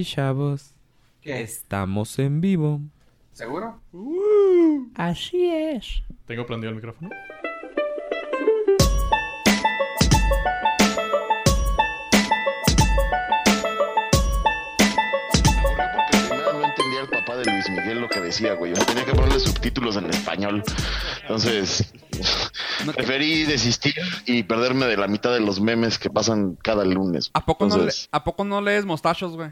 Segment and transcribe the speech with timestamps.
[0.00, 0.74] Y chavos,
[1.20, 1.42] ¿Qué?
[1.42, 2.80] estamos en vivo.
[3.32, 3.78] ¿Seguro?
[4.94, 6.02] Así es.
[6.26, 7.10] ¿Tengo prendido el micrófono?
[15.94, 18.72] porque primero no entendía el papá de Luis Miguel lo que decía, güey.
[18.72, 20.62] Tenía que ponerle subtítulos en español.
[21.22, 21.92] Entonces,
[22.94, 23.94] preferí desistir
[24.26, 27.30] y perderme de la mitad de los memes que pasan cada lunes.
[27.34, 29.50] ¿A poco, no, le- ¿A poco no lees mostachos, güey?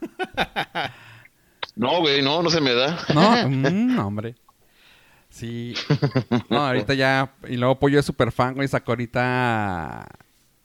[1.76, 2.98] no, güey, no, no se me da.
[3.14, 4.34] No, Mm, hombre.
[5.30, 5.74] Sí.
[6.48, 7.34] No, ahorita ya.
[7.48, 8.68] Y luego Pollo es super fan, güey.
[8.68, 10.06] Sacó ahorita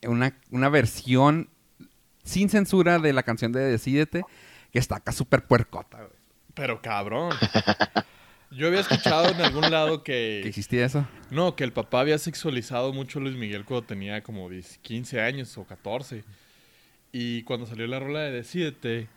[0.04, 1.50] una, una versión
[2.24, 4.24] sin censura de la canción de Decídete.
[4.72, 6.20] Que está acá súper puercota, güey.
[6.54, 7.36] Pero cabrón.
[8.52, 10.50] Yo había escuchado en algún lado ¿Que que...
[10.50, 11.06] existía eso?
[11.30, 15.22] No, que el papá había sexualizado mucho a Luis Miguel cuando tenía como 10, 15
[15.22, 16.24] años o 14.
[17.14, 19.08] Y cuando salió la rola de Decídete,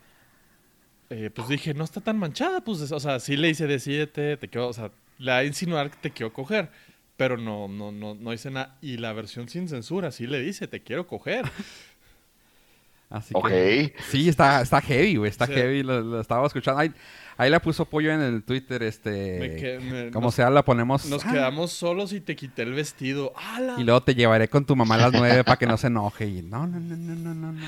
[1.09, 2.61] eh, pues dije, no está tan manchada.
[2.61, 4.67] Pues, o sea, sí le hice Decídete, te quiero...
[4.69, 6.69] O sea, le va a insinuar que te quiero coger.
[7.17, 8.77] Pero no, no, no, no dice nada.
[8.81, 11.45] Y la versión sin censura sí le dice, te quiero coger.
[13.09, 13.47] Así Ok.
[13.49, 13.93] que.
[14.09, 15.29] Sí, está, está heavy, güey.
[15.29, 15.53] Está Sí.
[15.53, 15.83] heavy.
[15.83, 16.79] Lo, lo estaba escuchando.
[16.81, 16.91] Ahí,
[17.37, 18.83] ahí la puso Pollo en el Twitter.
[18.83, 19.37] Este.
[19.39, 21.05] Me que- me- como nos- sea, la ponemos.
[21.05, 21.31] Nos Ah.
[21.31, 23.33] quedamos solos y te quité el vestido.
[23.77, 26.27] Y luego te llevaré con tu mamá a las nueve para que no se enoje.
[26.27, 27.61] Y no, no, no, no, no, no, no.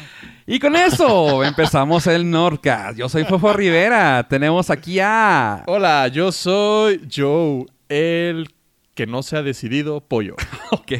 [0.46, 2.98] Y con eso empezamos el Nordcast.
[2.98, 4.26] Yo soy Fofo Rivera.
[4.30, 5.64] Tenemos aquí a...
[5.68, 8.50] Hola, yo soy Joe, el
[8.94, 10.36] que no se ha decidido pollo.
[10.72, 10.92] Ok.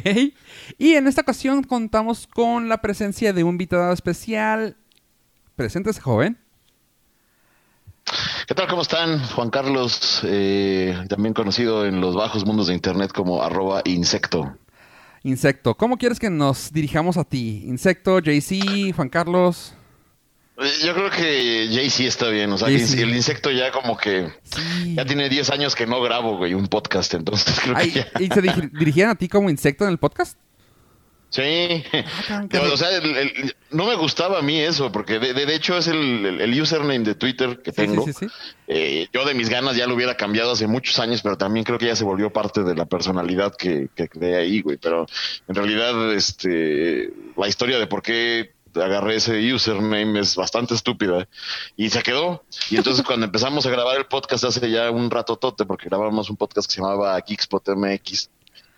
[0.78, 4.76] Y en esta ocasión contamos con la presencia de un invitado especial.
[5.56, 6.38] Preséntese, joven.
[8.46, 8.66] ¿Qué tal?
[8.68, 9.22] ¿Cómo están?
[9.28, 14.56] Juan Carlos, eh, también conocido en los bajos mundos de internet como arroba insecto.
[15.22, 15.74] Insecto.
[15.76, 17.64] ¿Cómo quieres que nos dirijamos a ti?
[17.66, 19.74] Insecto, JC, Juan Carlos.
[20.58, 23.00] Eh, Yo creo que Jay-Z está bien, o sea, Jay-Z.
[23.02, 24.94] el insecto ya como que Sí.
[24.96, 28.06] ya tiene 10 años que no grabo, güey, un podcast, entonces creo Ay, que ya...
[28.20, 30.36] ¿Y se diri- dirigían a ti como insecto en el podcast?
[31.30, 31.40] Sí,
[32.48, 35.76] qué o sea, el- el- no me gustaba a mí eso, porque de, de- hecho
[35.76, 38.04] es el, el- username de Twitter que tengo.
[38.06, 38.32] sí, sí, sí.
[38.66, 41.78] Eh, yo de mis ganas ya lo hubiera cambiado hace muchos años, pero también creo
[41.78, 44.78] que ya se volvió parte de la personalidad que, que creé ahí, güey.
[44.78, 45.06] Pero
[45.48, 51.28] en realidad, este, la historia de por qué agarré ese username es bastante estúpida
[51.76, 52.44] y se quedó.
[52.70, 56.30] Y entonces cuando empezamos a grabar el podcast hace ya un rato tote, porque grabamos
[56.30, 58.30] un podcast que se llamaba Geekspot MX.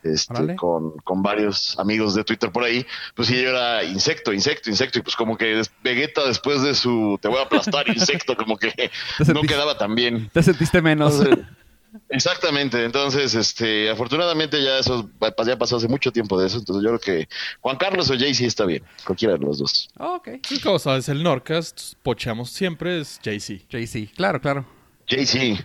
[0.03, 4.71] Este, con, con varios amigos de Twitter por ahí, pues sí, yo era insecto, insecto,
[4.71, 8.57] insecto, y pues como que Vegeta después de su te voy a aplastar, insecto, como
[8.57, 8.73] que
[9.35, 10.31] no quedaba tan bien.
[10.33, 11.21] Te sentiste menos.
[11.21, 11.45] Entonces,
[12.09, 15.11] exactamente, entonces, este, afortunadamente ya eso
[15.45, 17.29] ya pasó hace mucho tiempo de eso, entonces yo creo que
[17.61, 19.91] Juan Carlos o Jay sí está bien, cualquiera de los dos.
[19.99, 20.29] ok.
[20.51, 23.67] Y como sabes, el Norcast, pocheamos siempre, es JC.
[23.69, 24.80] JC, claro, claro.
[25.11, 25.59] Jay sí,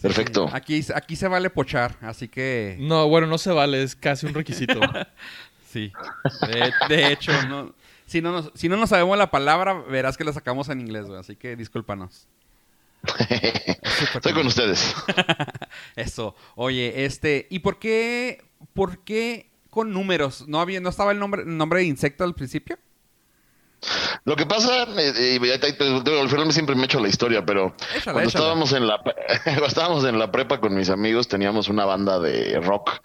[0.00, 0.48] perfecto.
[0.52, 2.76] Aquí, aquí se vale pochar, así que...
[2.78, 4.80] No, bueno, no se vale, es casi un requisito.
[5.72, 5.90] Sí.
[6.48, 7.74] De, de hecho, no,
[8.04, 11.06] si, no nos, si no nos sabemos la palabra, verás que la sacamos en inglés,
[11.06, 11.18] güey.
[11.18, 12.28] Así que discúlpanos.
[14.14, 14.94] Estoy con ustedes.
[15.96, 16.36] Eso.
[16.56, 17.46] Oye, este...
[17.48, 20.46] ¿Y por qué, por qué con números?
[20.46, 22.78] ¿No, había, no estaba el nombre, el nombre de insecto al principio?
[24.24, 28.20] Lo que pasa, eh, eh, te- al final siempre me echo la historia, pero cuando
[28.28, 29.00] estábamos en la
[29.44, 33.00] cuando estábamos en la prepa con mis amigos teníamos una banda de rock,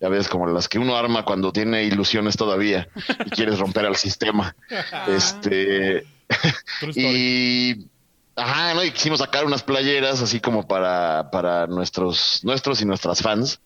[0.00, 2.88] ya ves como las que uno arma cuando tiene ilusiones todavía
[3.26, 4.56] y quieres romper al sistema.
[5.08, 6.06] Este
[6.94, 7.86] y
[8.36, 13.22] ajá, no, y quisimos sacar unas playeras así como para para nuestros nuestros y nuestras
[13.22, 13.60] fans.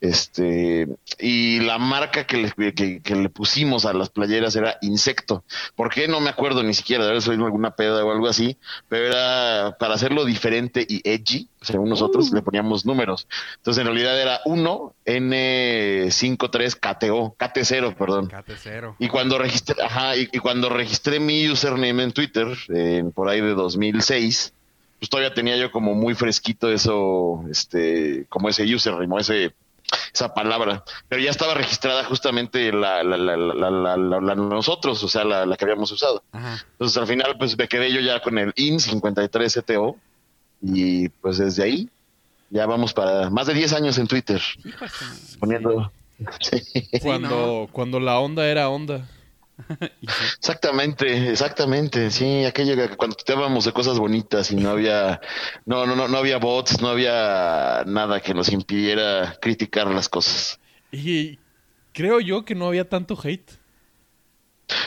[0.00, 0.88] Este,
[1.18, 5.44] y la marca que le, que, que le pusimos a las playeras era Insecto.
[5.74, 6.08] ¿Por qué?
[6.08, 8.56] No me acuerdo ni siquiera, de haber sido alguna peda o algo así,
[8.88, 13.26] pero era para hacerlo diferente y edgy, según nosotros, le poníamos números.
[13.56, 18.26] Entonces, en realidad era 1 N53 KTO, KT0, perdón.
[18.26, 18.96] Cate cero.
[18.98, 23.40] Y cuando registré, ajá, y, y cuando registré mi username en Twitter, en por ahí
[23.40, 24.11] de 2006,
[24.98, 29.54] pues todavía tenía yo como muy fresquito eso, este, como ese username, ese,
[30.14, 30.84] esa palabra.
[31.08, 35.24] Pero ya estaba registrada justamente la, la, la, la, la, la- la- nosotros, o sea,
[35.24, 36.22] la, la que habíamos usado.
[36.32, 36.64] Ajá.
[36.72, 39.96] Entonces al final, pues me quedé yo ya con el IN53CTO
[40.62, 41.88] y pues desde ahí
[42.50, 44.40] ya vamos para más de 10 años en Twitter,
[45.38, 45.90] poniendo...
[46.40, 46.60] Sí.
[47.02, 49.08] cuando, cuando la onda era onda.
[50.38, 55.20] Exactamente, exactamente, sí, aquello que cuando tuiteábamos de cosas bonitas y no había,
[55.64, 60.58] no, no, no, no había bots, no había nada que nos impidiera criticar las cosas.
[60.90, 61.38] Y
[61.92, 63.61] creo yo que no había tanto hate.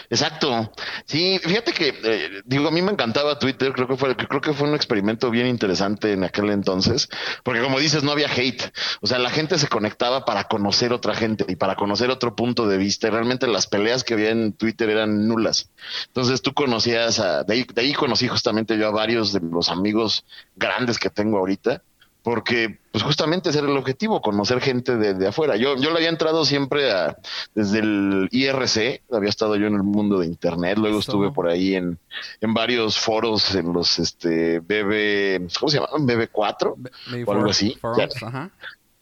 [0.10, 0.72] Exacto.
[1.06, 4.54] Sí, fíjate que eh, digo, a mí me encantaba Twitter, creo que fue creo que
[4.54, 7.10] fue un experimento bien interesante en aquel entonces,
[7.44, 8.64] porque como dices, no había hate.
[9.02, 12.68] O sea, la gente se conectaba para conocer otra gente y para conocer otro punto
[12.68, 13.10] de vista.
[13.10, 15.70] Realmente las peleas que había en Twitter eran nulas.
[16.08, 19.70] Entonces tú conocías a de ahí, de ahí conocí justamente yo a varios de los
[19.70, 21.82] amigos grandes que tengo ahorita
[22.26, 25.58] porque pues justamente ese era el objetivo, conocer gente de, de afuera.
[25.58, 27.16] Yo, yo le había entrado siempre a,
[27.54, 31.12] desde el IRC, había estado yo en el mundo de internet, luego Eso.
[31.12, 32.00] estuve por ahí en,
[32.42, 36.08] en varios foros, en los este BB, ¿cómo se llamaban?
[36.08, 36.76] BB4,
[37.12, 37.78] Maybe o algo así.
[38.24, 38.50] ajá.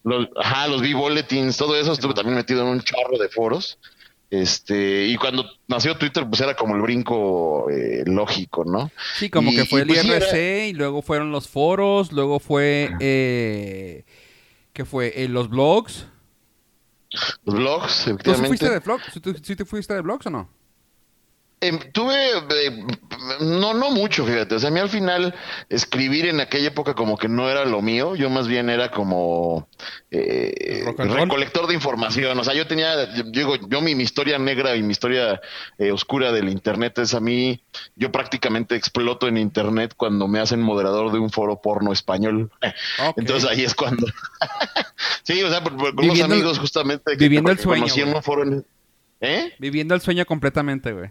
[0.04, 3.80] Los, ajá, los B-Bulletins, todo eso, estuve también metido en un chorro de foros.
[4.34, 8.90] Este, y cuando nació Twitter, pues era como el brinco eh, lógico, ¿no?
[9.20, 12.12] Sí, como Y- que fue el pues sí, IRC era- y luego fueron los foros,
[12.12, 14.06] luego fue eh,
[14.74, 15.14] ¿qué fue?
[15.24, 16.08] Eh, los blogs.
[17.46, 19.04] Los blogs, ¿Tú sí fuiste de blogs?
[19.14, 20.50] ¿Sí, tú- sí te fuiste de blogs o no?
[21.66, 22.86] Em, tuve, eh,
[23.40, 24.56] no, no mucho, fíjate.
[24.56, 25.34] O sea, a mí al final
[25.70, 28.16] escribir en aquella época como que no era lo mío.
[28.16, 29.70] Yo más bien era como
[30.12, 30.84] eh,
[31.22, 32.38] recolector de información.
[32.38, 35.40] O sea, yo tenía, yo digo, yo mi, mi historia negra y mi historia
[35.78, 37.64] eh, oscura del internet es a mí,
[37.96, 42.52] yo prácticamente exploto en internet cuando me hacen moderador de un foro porno español.
[43.16, 44.06] Entonces ahí es cuando.
[45.24, 48.22] sí, o sea, por- por- con unos amigos justamente que, viviendo el sueño, en un
[48.24, 48.44] foro.
[48.44, 48.66] en-
[49.22, 49.54] ¿Eh?
[49.58, 51.10] Viviendo el sueño completamente, güey.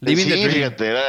[0.00, 0.50] Living sí, the dream.
[0.50, 1.02] fíjate, era,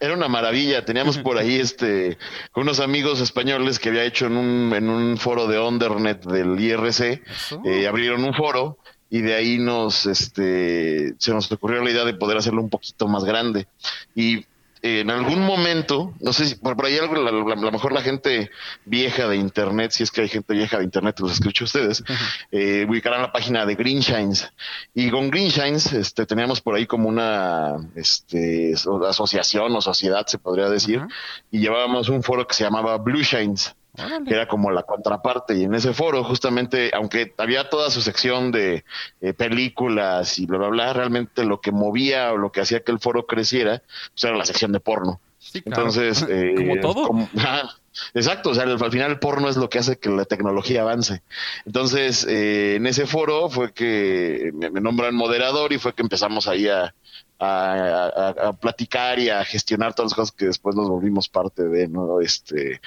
[0.00, 0.84] era una maravilla.
[0.84, 2.18] Teníamos por ahí este
[2.52, 6.58] con unos amigos españoles que había hecho en un, en un foro de Undernet del
[6.58, 7.22] IRC,
[7.64, 8.78] eh, abrieron un foro
[9.10, 13.08] y de ahí nos este se nos ocurrió la idea de poder hacerlo un poquito
[13.08, 13.66] más grande.
[14.14, 14.44] Y
[14.82, 18.02] eh, en algún momento, no sé si por, por ahí algo, a lo mejor la
[18.02, 18.50] gente
[18.84, 22.02] vieja de internet, si es que hay gente vieja de internet, los escucho a ustedes,
[22.50, 24.52] eh, ubicarán la página de Green Shines.
[24.94, 30.26] Y con Green Shines este, teníamos por ahí como una este, so- asociación o sociedad,
[30.26, 31.02] se podría decir,
[31.50, 33.74] y llevábamos un foro que se llamaba Blue Shines.
[34.24, 38.52] Que era como la contraparte y en ese foro justamente aunque había toda su sección
[38.52, 38.84] de
[39.20, 42.92] eh, películas y bla bla bla realmente lo que movía o lo que hacía que
[42.92, 43.82] el foro creciera
[44.12, 45.82] pues era la sección de porno Sí, claro.
[45.82, 47.02] entonces eh, como todo.
[47.06, 47.30] como-
[48.14, 50.82] exacto o sea al, al final el porno es lo que hace que la tecnología
[50.82, 51.22] avance
[51.64, 56.46] entonces eh, en ese foro fue que me, me nombran moderador y fue que empezamos
[56.46, 56.94] ahí a
[57.40, 61.68] a, a- a platicar y a gestionar todas las cosas que después nos volvimos parte
[61.68, 62.20] de, ¿no?
[62.20, 62.80] Este,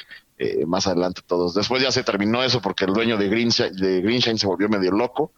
[0.43, 1.53] eh, más adelante todos.
[1.53, 4.89] Después ya se terminó eso porque el dueño de Greenshine, de Greenshine se volvió medio
[4.91, 5.33] loco,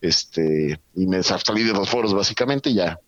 [0.00, 2.98] este, y me salí de los foros básicamente y ya.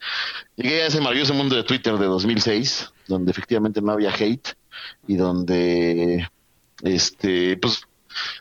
[0.57, 4.59] Llegué a ese maravilloso mundo de Twitter de 2006, donde efectivamente no había hate
[5.07, 6.29] y donde,
[6.83, 7.81] este, pues,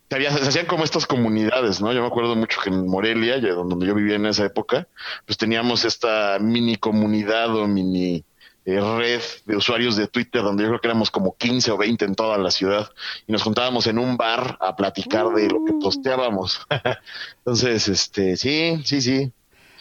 [0.09, 1.93] se, hacían como estas comunidades, ¿no?
[1.93, 4.89] Yo me acuerdo mucho que en Morelia, donde yo vivía en esa época,
[5.25, 8.25] pues teníamos esta mini comunidad o mini
[8.67, 12.05] eh, red de usuarios de Twitter, donde yo creo que éramos como 15 o 20
[12.05, 12.89] en toda la ciudad,
[13.27, 16.61] y nos juntábamos en un bar a platicar de lo que posteábamos.
[17.39, 19.33] Entonces, este, sí, sí, sí.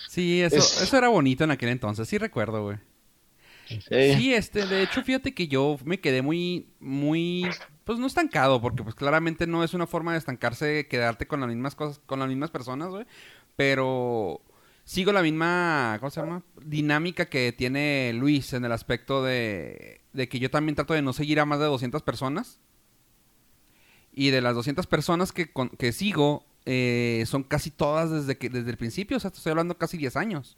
[0.08, 2.78] Sí, eso, Es- eso era bonito en aquel entonces, sí recuerdo, güey.
[3.90, 7.50] Eh, Sí, este, de hecho, fíjate que yo me quedé muy, muy,
[7.84, 11.48] pues no estancado, porque pues claramente no es una forma de estancarse quedarte con las
[11.48, 13.06] mismas cosas, con las mismas personas, güey.
[13.56, 14.40] Pero
[14.86, 16.44] sigo la misma, ¿cómo se llama?
[16.64, 21.14] Dinámica que tiene Luis en el aspecto de, de que yo también trato de no
[21.14, 22.60] seguir a más de 200 personas.
[24.12, 28.49] Y de las 200 personas que, con- que sigo, eh, son casi todas desde, que,
[28.49, 30.56] desde el principio, o sea, estoy hablando casi 10 años.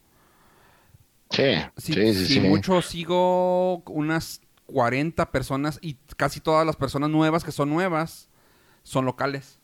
[1.31, 1.45] sí,
[1.76, 2.41] Si, sí, sí, si sí.
[2.41, 8.29] mucho sigo unas 40 personas y casi todas las personas nuevas que son nuevas
[8.85, 9.58] son locales.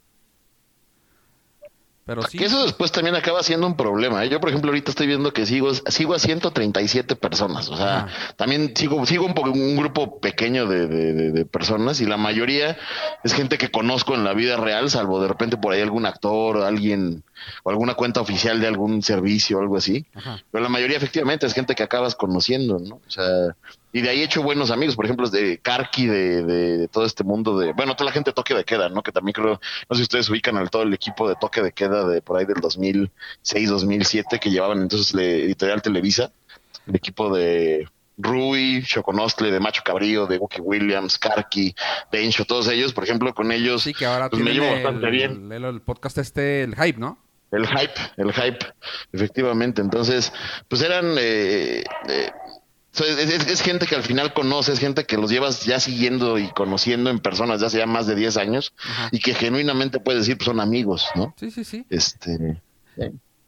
[2.06, 2.36] Pero sí.
[2.36, 4.22] Que eso después también acaba siendo un problema.
[4.24, 4.28] ¿eh?
[4.28, 7.68] Yo, por ejemplo, ahorita estoy viendo que sigo, sigo a 137 personas.
[7.70, 8.34] O sea, Ajá.
[8.36, 12.76] también sigo, sigo un, un grupo pequeño de, de- de- de personas y la mayoría
[13.22, 16.58] es gente que conozco en la vida real, salvo de repente por ahí algún actor
[16.58, 17.22] o alguien
[17.62, 20.04] o alguna cuenta oficial de algún servicio o algo así.
[20.14, 20.42] Ajá.
[20.50, 22.96] Pero la mayoría efectivamente es gente que acabas conociendo, ¿no?
[22.96, 23.56] O sea,
[23.94, 27.06] y de ahí he hecho buenos amigos, por ejemplo, de Karki, de, de, de todo
[27.06, 29.02] este mundo de, bueno, toda la gente de toque de queda, ¿no?
[29.02, 29.52] Que también creo,
[29.88, 32.36] no sé si ustedes ubican al todo el equipo de toque de queda de por
[32.38, 36.32] ahí del 2006, 2007, que llevaban entonces la editorial Televisa,
[36.86, 41.74] el equipo de Rui, Choconostle, de Macho Cabrío, de Wookie Williams, Karki,
[42.12, 45.10] Bencho, todos ellos, por ejemplo, con ellos, Sí, que ahora pues me llevo el, bastante
[45.10, 45.50] bien.
[45.52, 47.18] el- el podcast este, el hype, ¿no?
[47.50, 48.58] El hype, el hype,
[49.12, 49.80] efectivamente.
[49.80, 50.32] Entonces,
[50.68, 51.14] pues eran...
[51.18, 52.30] eh, eh,
[52.94, 56.38] so- es, es- es gente que al final conoces, gente que los llevas ya siguiendo
[56.38, 59.08] y conociendo en personas ya hace ya más de 10 años Ajá.
[59.12, 61.34] y que genuinamente puedes decir pues son amigos, ¿no?
[61.38, 61.84] Sí, sí, sí.
[61.90, 62.60] Este...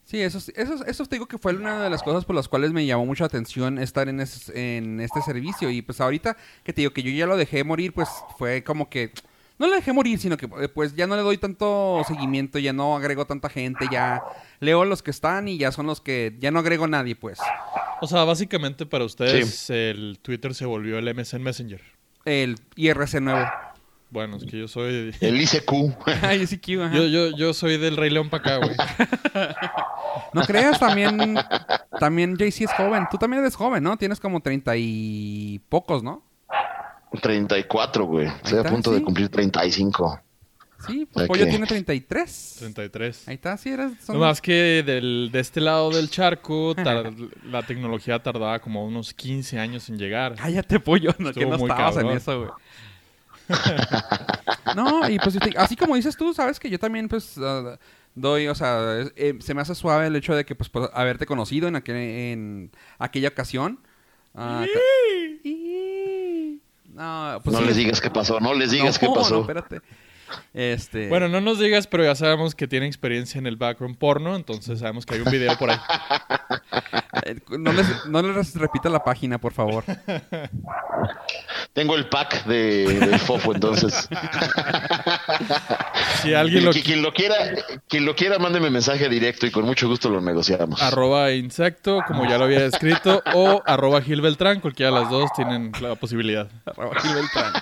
[0.05, 2.37] Sí, eso, es- eso, es- eso te digo que fue una de las cosas por
[2.37, 5.69] las cuales me llamó mucha atención estar en, es- en este servicio.
[5.71, 8.89] Y pues ahorita que te digo que yo ya lo dejé morir, pues fue como
[8.89, 9.13] que...
[9.59, 12.73] No lo dejé morir, sino que eh, pues ya no le doy tanto seguimiento, ya
[12.73, 14.23] no agrego tanta gente, ya
[14.61, 16.37] leo los que están y ya son los que...
[16.41, 17.39] Ya no agrego a nadie, pues.
[18.01, 21.81] O sea, básicamente para ustedes el Twitter se volvió el MSN Messenger.
[22.27, 23.47] El IRC nuevo.
[24.11, 25.15] Bueno, es que yo soy...
[25.21, 26.05] El ICQ.
[26.05, 26.95] Que, ajá.
[26.95, 28.77] Yo, yo, yo soy del Rey León para acá, güey.
[30.33, 31.37] No creas, también,
[31.99, 33.07] también JC es joven.
[33.11, 33.97] Tú también eres joven, ¿no?
[33.97, 36.23] Tienes como treinta y pocos, ¿no?
[37.21, 38.27] 34, güey.
[38.27, 38.99] Estoy a punto sí.
[38.99, 40.21] de cumplir 35.
[40.87, 41.27] Sí, pues.
[41.27, 42.57] Pollo tiene 33.
[42.59, 43.29] 33.
[43.29, 43.93] Ahí está, sí, eres...
[44.05, 47.13] son- No más que del, de este lado del charco, tar-
[47.45, 50.35] la tecnología tardaba como unos 15 años en llegar.
[50.37, 52.51] Cállate, Pollo, no, que no estabas en eso, güey.
[54.77, 57.79] no, y pues así como dices tú, sabes que yo también pues ah,
[58.15, 61.27] doy, o sea, eh, se me hace suave el hecho de que pues por haberte
[61.27, 63.79] conocido en, aquel, en aquella ocasión.
[64.37, 65.47] Y-
[66.97, 67.67] no, pues no sí.
[67.67, 69.35] les digas qué pasó, no les digas qué pasó.
[69.35, 69.81] no, espérate.
[70.55, 71.09] Este...
[71.09, 74.81] Bueno, no nos digas, pero ya sabemos que tiene experiencia en el background porno, entonces
[74.81, 75.79] sabemos que hay un video por ahí.
[77.25, 79.85] eh, no les, no les repita la página, por favor.
[81.77, 84.09] Tengo el pack de, del fofo, entonces.
[86.23, 87.37] Si alguien lo Qui- quien lo quiera,
[87.89, 90.81] quien lo quiera, mándeme mensaje directo y con mucho gusto lo negociamos.
[90.83, 95.31] arroba insecto, como ya lo había escrito, o arroba Gil Beltrán, cualquiera de las dos
[95.37, 96.49] tienen la posibilidad.
[96.67, 97.53] Arroba Gil Beltrán.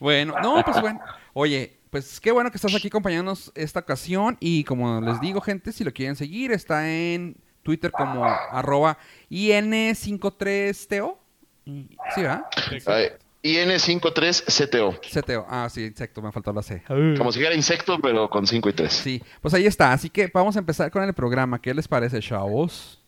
[0.00, 0.98] bueno, no, pues bueno.
[1.34, 4.38] Oye, pues qué bueno que estás aquí acompañándonos esta ocasión.
[4.40, 8.96] Y como les digo, gente, si lo quieren seguir, está en Twitter como arroba
[9.30, 11.18] IN53TO.
[11.66, 12.44] Sí, ¿verdad?
[12.86, 13.08] Ay,
[13.42, 14.98] IN53CTO.
[15.00, 15.46] CTO.
[15.48, 16.82] Ah, sí, exacto, me faltó la C.
[17.18, 18.92] Como si fuera insecto, pero con 5 y 3.
[18.92, 19.92] Sí, pues ahí está.
[19.92, 21.60] Así que vamos a empezar con el programa.
[21.60, 23.02] ¿Qué les parece, chavos?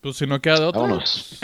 [0.00, 0.82] Pues si no queda de otro.
[0.82, 1.40] Vámonos.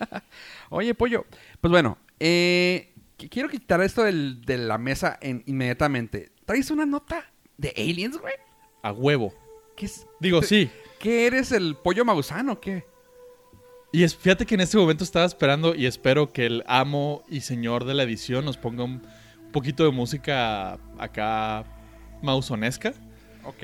[0.70, 1.24] Oye, pollo.
[1.60, 6.32] Pues bueno, eh, qu- quiero quitar esto del- de la mesa en- inmediatamente.
[6.44, 7.24] ¿Traes una nota
[7.56, 8.34] de aliens, güey?
[8.82, 9.32] A huevo.
[9.76, 10.70] ¿Qué, es, Digo, sí.
[10.98, 12.84] ¿Qué eres, el pollo mausano qué?
[13.92, 17.40] Y es, fíjate que en este momento estaba esperando y espero que el amo y
[17.42, 19.02] señor de la edición nos ponga un,
[19.52, 21.64] poquito de música acá
[22.22, 22.94] mausonesca.
[23.44, 23.62] Ok.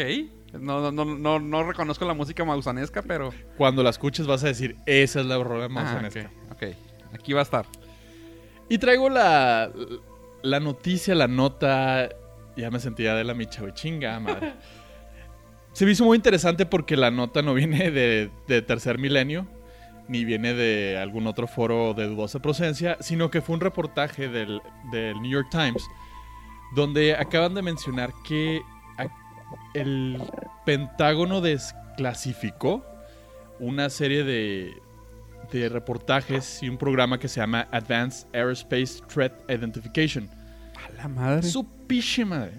[0.52, 3.32] No, no, no, no, no reconozco la música mausanesca, pero...
[3.56, 6.30] Cuando la escuches vas a decir, esa es la rola Ah, mausonesca.
[6.52, 6.62] ok.
[7.14, 7.66] Aquí va a estar.
[8.68, 9.70] Y traigo la,
[10.42, 12.08] la noticia, la nota.
[12.56, 14.54] Ya me sentía de la micha, güey, chinga, madre.
[15.72, 19.46] Se me hizo muy interesante porque la nota no viene de, de Tercer Milenio,
[20.08, 24.60] ni viene de algún otro foro de dudosa procedencia, sino que fue un reportaje del,
[24.90, 25.84] del New York Times,
[26.74, 28.60] donde acaban de mencionar que
[29.74, 30.20] el
[30.64, 32.84] Pentágono desclasificó
[33.60, 34.74] una serie de,
[35.52, 40.28] de reportajes y un programa que se llama Advanced Aerospace Threat Identification.
[40.76, 41.42] A la madre.
[41.42, 42.52] Su piche madre.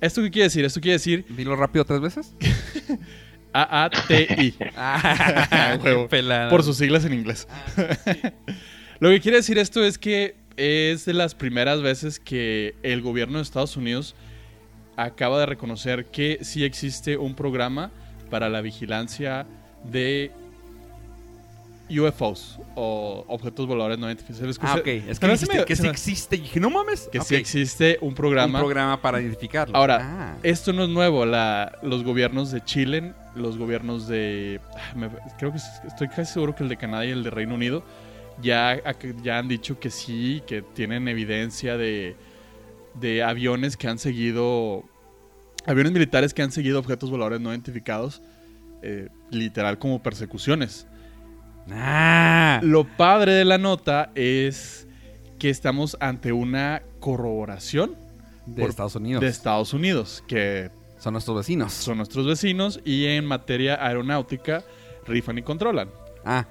[0.00, 0.64] ¿Esto qué quiere decir?
[0.64, 2.34] Esto quiere decir Dilo rápido tres veces.
[3.52, 4.54] AATI.
[4.76, 5.78] Ah.
[6.50, 7.46] Por sus siglas en inglés.
[9.00, 13.38] Lo que quiere decir esto es que es de las primeras veces que el gobierno
[13.38, 14.14] de Estados Unidos
[14.96, 17.90] acaba de reconocer que sí existe un programa
[18.30, 19.46] para la vigilancia
[19.84, 20.30] de
[21.90, 24.58] UFOs o objetos voladores no identificados.
[24.62, 24.86] Ah, ok.
[24.86, 26.36] Es que dijiste que sí existe.
[26.36, 27.08] Y dije, no mames.
[27.10, 27.24] que Ok.
[27.26, 28.58] sí existe un programa.
[28.60, 29.76] Un programa para identificarlo.
[29.76, 30.36] Ahora, Ah.
[30.42, 31.26] esto no es nuevo.
[31.26, 34.60] La, los gobiernos de Chile, los gobiernos de.
[34.76, 35.08] ah, me-
[35.38, 37.84] creo que es- estoy casi seguro que el de Canadá y el de Reino Unido
[38.40, 38.78] ya,
[39.22, 42.16] ya han dicho que sí, que tienen evidencia de,
[43.00, 44.84] de aviones que han seguido.
[45.66, 48.20] Aviones militares que han seguido objetos voladores no identificados,
[48.82, 50.86] eh, literal como persecuciones.
[51.70, 52.58] Ah.
[52.62, 54.86] Lo padre de la nota es
[55.38, 57.94] que estamos ante una corroboración
[58.46, 59.20] De por- Estados Unidos.
[59.20, 60.70] de Estados Unidos, que
[61.02, 61.72] Son nuestros vecinos.
[61.72, 64.62] son nuestros vecinos y en materia aeronáutica
[65.06, 65.88] rifan y controlan.
[66.24, 66.46] Ah,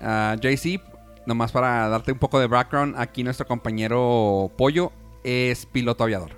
[0.00, 0.80] ah, JC,
[1.26, 4.90] nomás para darte un poco de background, aquí nuestro compañero Pollo
[5.22, 6.30] es piloto aviador.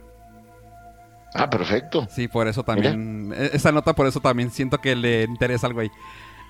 [1.34, 2.08] Ah, perfecto.
[2.10, 3.32] Sí, por eso también.
[3.36, 5.90] e- Esa nota, por eso también siento que le interesa al güey.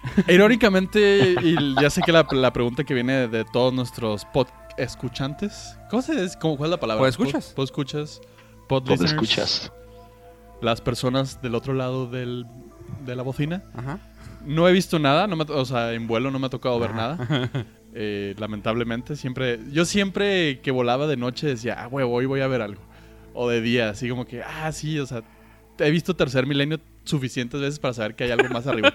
[0.29, 4.47] Irónicamente, y ya sé que la, la pregunta que viene de, de todos nuestros pod
[4.79, 6.39] escuchantes, ¿cómo se dice?
[6.41, 7.01] ¿Cómo, ¿Cuál es la palabra?
[7.05, 8.21] Pod, podescuchas.
[8.69, 9.73] Pod ¿Dónde listeners, escuchas?
[10.61, 12.47] Las personas del otro lado del,
[13.05, 13.63] de la bocina.
[13.75, 13.99] Ajá.
[14.45, 16.91] No he visto nada, no me, o sea, en vuelo no me ha tocado ver
[16.91, 17.17] Ajá.
[17.17, 17.67] nada.
[17.99, 19.59] Eh, lamentablemente, siempre.
[19.73, 22.83] Yo siempre que volaba de noche decía, ah, huevo, hoy voy a ver algo.
[23.33, 25.23] O de día, así como que, ah, sí, o sea,
[25.79, 28.93] he visto Tercer Milenio suficientes veces para saber que hay algo más arriba.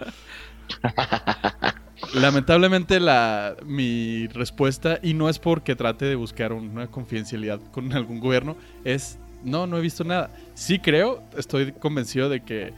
[2.14, 8.20] Lamentablemente la mi respuesta y no es porque trate de buscar una confidencialidad con algún
[8.20, 10.30] gobierno es no no he visto nada.
[10.54, 12.74] Sí creo, estoy convencido de que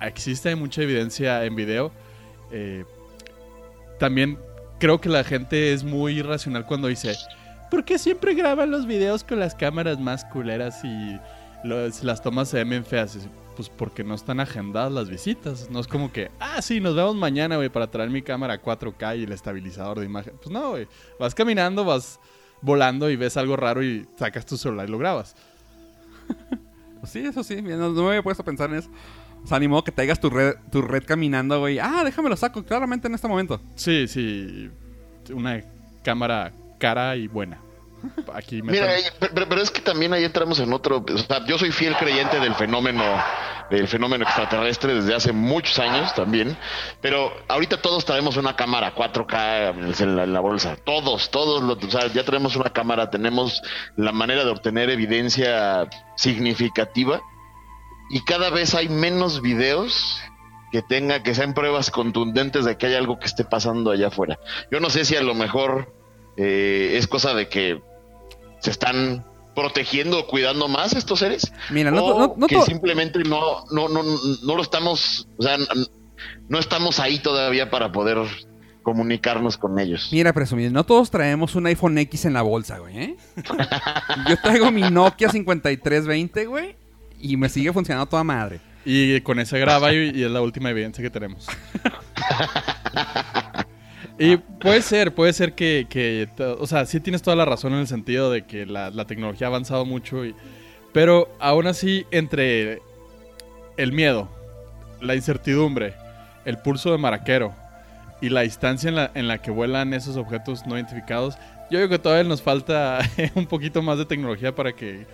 [0.00, 1.92] existe mucha evidencia en video.
[2.50, 2.84] Eh,
[3.98, 4.38] también
[4.78, 7.14] creo que la gente es muy irracional cuando dice
[7.72, 11.18] ¿Por qué siempre graban los videos con las cámaras más culeras y
[11.64, 13.16] las tomas se ven feas?
[13.56, 15.70] Pues porque no están agendadas las visitas.
[15.70, 19.20] No es como que, ah, sí, nos vemos mañana, güey, para traer mi cámara 4K
[19.20, 20.34] y el estabilizador de imagen.
[20.36, 20.86] Pues no, güey.
[21.18, 22.20] Vas caminando, vas
[22.60, 25.34] volando y ves algo raro y sacas tu celular y lo grabas.
[27.04, 27.60] Sí, eso sí.
[27.62, 28.90] No, no me había puesto a pensar en eso.
[29.44, 31.78] O sea, ni modo que traigas tu red, tu red caminando, güey.
[31.78, 33.60] Ah, déjame lo saco claramente en este momento.
[33.74, 34.70] Sí, sí.
[35.32, 35.62] Una
[36.04, 37.58] cámara cara y buena.
[38.34, 41.04] Aquí me Mira, eh, pero, pero es que también ahí entramos en otro.
[41.12, 43.02] O sea, yo soy fiel creyente del fenómeno,
[43.70, 46.56] del fenómeno extraterrestre desde hace muchos años también.
[47.00, 50.76] Pero ahorita todos traemos una cámara 4K en la, en la bolsa.
[50.84, 51.62] Todos, todos.
[51.62, 53.62] lo- o sea, ya tenemos una cámara, tenemos
[53.96, 57.20] la manera de obtener evidencia significativa.
[58.10, 60.20] Y cada vez hay menos videos
[60.70, 64.38] que tenga, que sean pruebas contundentes de que hay algo que esté pasando allá afuera.
[64.70, 65.94] Yo no sé si a lo mejor
[66.36, 67.82] eh, es cosa de que
[68.62, 71.52] se están protegiendo o cuidando más estos seres.
[71.70, 75.58] Mira, no, o no, no que simplemente no, no, no, no lo estamos, o sea,
[76.48, 78.18] no estamos ahí todavía para poder
[78.82, 80.08] comunicarnos con ellos.
[80.12, 83.16] Mira, presumido, no todos traemos un iPhone X en la bolsa, güey, ¿eh?
[84.28, 86.76] Yo traigo mi Nokia 5320, güey,
[87.20, 88.60] y me sigue funcionando toda madre.
[88.84, 91.46] Y con ese graba y, y es la última evidencia que tenemos.
[94.18, 96.28] y puede ser, puede ser que,
[96.58, 99.46] o sea, sí tienes toda la razón en el sentido de que la, la tecnología
[99.46, 100.34] ha avanzado mucho, y-
[100.92, 102.80] pero aún así entre
[103.76, 104.28] el miedo,
[105.00, 105.94] la incertidumbre,
[106.44, 107.54] el pulso de maraquero
[108.20, 111.36] y la distancia en la, en la que vuelan esos objetos no identificados,
[111.70, 112.98] yo creo que todavía nos falta
[113.34, 115.06] un poquito más de tecnología para que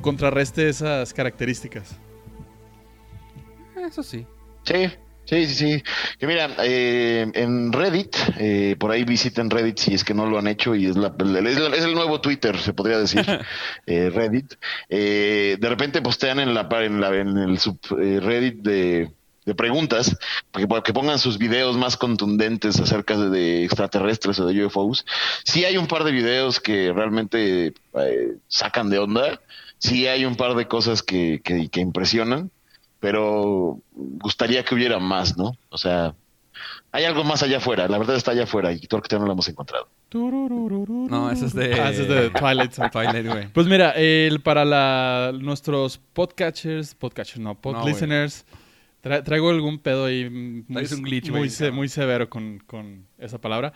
[0.00, 1.96] contrarreste esas características.
[3.76, 4.26] Eso sí.
[4.64, 4.90] Sí,
[5.24, 5.82] sí, sí, sí.
[6.18, 10.38] Que mira, eh, en Reddit, eh, por ahí visiten Reddit si es que no lo
[10.38, 11.26] han hecho y es, la, es,
[11.58, 13.24] la- es el nuevo Twitter, se podría decir,
[13.86, 14.54] eh, Reddit.
[14.88, 19.10] Eh, de repente postean en la en, la, en el subreddit de,
[19.44, 20.16] de preguntas,
[20.52, 25.04] que, que pongan sus videos más contundentes acerca de, de extraterrestres o de UFOs.
[25.44, 29.40] Sí hay un par de videos que realmente eh, sacan de onda.
[29.78, 32.50] Sí hay un par de cosas que, que, que impresionan
[33.04, 35.52] pero gustaría que hubiera más, ¿no?
[35.68, 36.14] O sea,
[36.90, 39.26] hay algo más allá afuera, la verdad está allá afuera y creo que todavía no
[39.26, 39.88] lo hemos encontrado.
[41.10, 41.74] No, ese es de...
[41.74, 42.72] Ah, ese es de Twilight.
[42.92, 43.48] Twilight, güey.
[43.48, 47.84] Pues mira, el, para la, nuestros podcatchers, podcatchers no, pod No,
[49.02, 53.38] tra- traigo algún pedo ahí muy, un glitch, muy, se- muy severo con, con esa
[53.38, 53.74] palabra.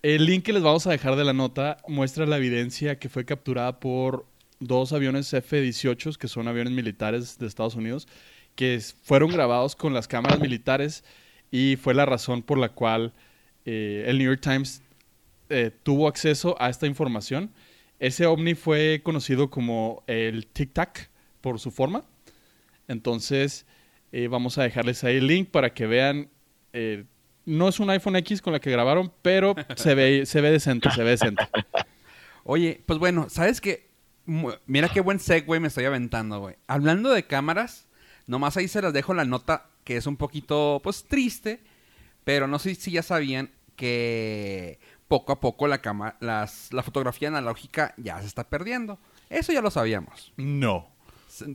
[0.00, 3.26] El link que les vamos a dejar de la nota muestra la evidencia que fue
[3.26, 4.24] capturada por
[4.60, 8.08] dos aviones F-18, que son aviones militares de Estados Unidos,
[8.56, 11.04] que fueron grabados con las cámaras militares
[11.50, 13.12] y fue la razón por la cual
[13.64, 14.82] eh, el New York Times
[15.50, 17.52] eh, tuvo acceso a esta información.
[18.00, 22.04] Ese ovni fue conocido como el Tic Tac por su forma.
[22.88, 23.66] Entonces,
[24.10, 26.30] eh, vamos a dejarles ahí el link para que vean.
[27.44, 30.90] no es un iPhone X con la que grabaron, pero se ve, se ve decente,
[30.90, 31.46] se ve decente.
[32.44, 33.86] Oye, pues bueno, ¿sabes qué?
[34.66, 36.56] Mira qué buen segue me estoy aventando, güey.
[36.66, 37.85] Hablando de cámaras,
[38.26, 41.62] nomás ahí se las dejo la nota que es un poquito, pues, triste.
[42.24, 47.28] Pero no sé si ya sabían que poco a poco la, cama- las- la fotografía
[47.28, 48.98] analógica ya se está perdiendo.
[49.30, 50.32] Eso ya lo sabíamos.
[50.36, 50.88] No.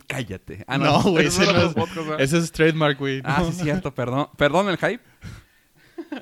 [0.07, 0.63] Cállate.
[0.67, 1.73] Ah, no, güey, eso ese, no
[2.05, 3.21] no es- ese es trademark, güey.
[3.25, 3.51] Ah, no.
[3.51, 4.29] sí, cierto, perdón.
[4.37, 5.01] Perdón el hype.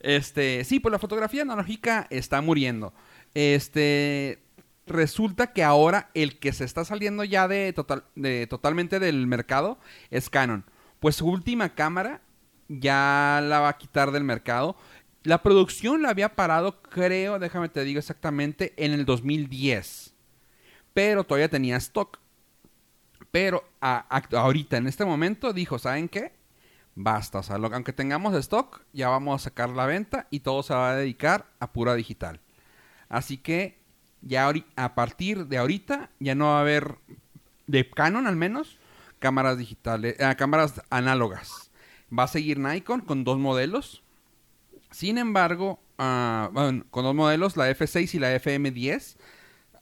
[0.00, 2.92] Este, sí, pues la fotografía analógica está muriendo.
[3.34, 4.42] Este,
[4.90, 9.78] resulta que ahora el que se está saliendo ya de, total, de totalmente del mercado
[10.10, 10.64] es Canon.
[11.00, 12.20] Pues su última cámara
[12.68, 14.76] ya la va a quitar del mercado.
[15.22, 20.14] La producción la había parado, creo, déjame te digo exactamente, en el 2010.
[20.94, 22.18] Pero todavía tenía stock.
[23.30, 26.32] Pero a- ahorita, en este momento, dijo, ¿saben qué?
[26.94, 30.74] Basta, o sea, aunque tengamos stock, ya vamos a sacar la venta y todo se
[30.74, 32.40] va a dedicar a pura digital.
[33.08, 33.79] Así que
[34.22, 36.96] ya a partir de ahorita ya no va a haber,
[37.66, 38.78] de Canon al menos,
[39.18, 41.70] cámaras digitales, eh, cámaras análogas.
[42.16, 44.02] Va a seguir Nikon con dos modelos.
[44.90, 46.50] Sin embargo, ah,
[46.90, 49.16] con dos modelos, la F6 y la FM10.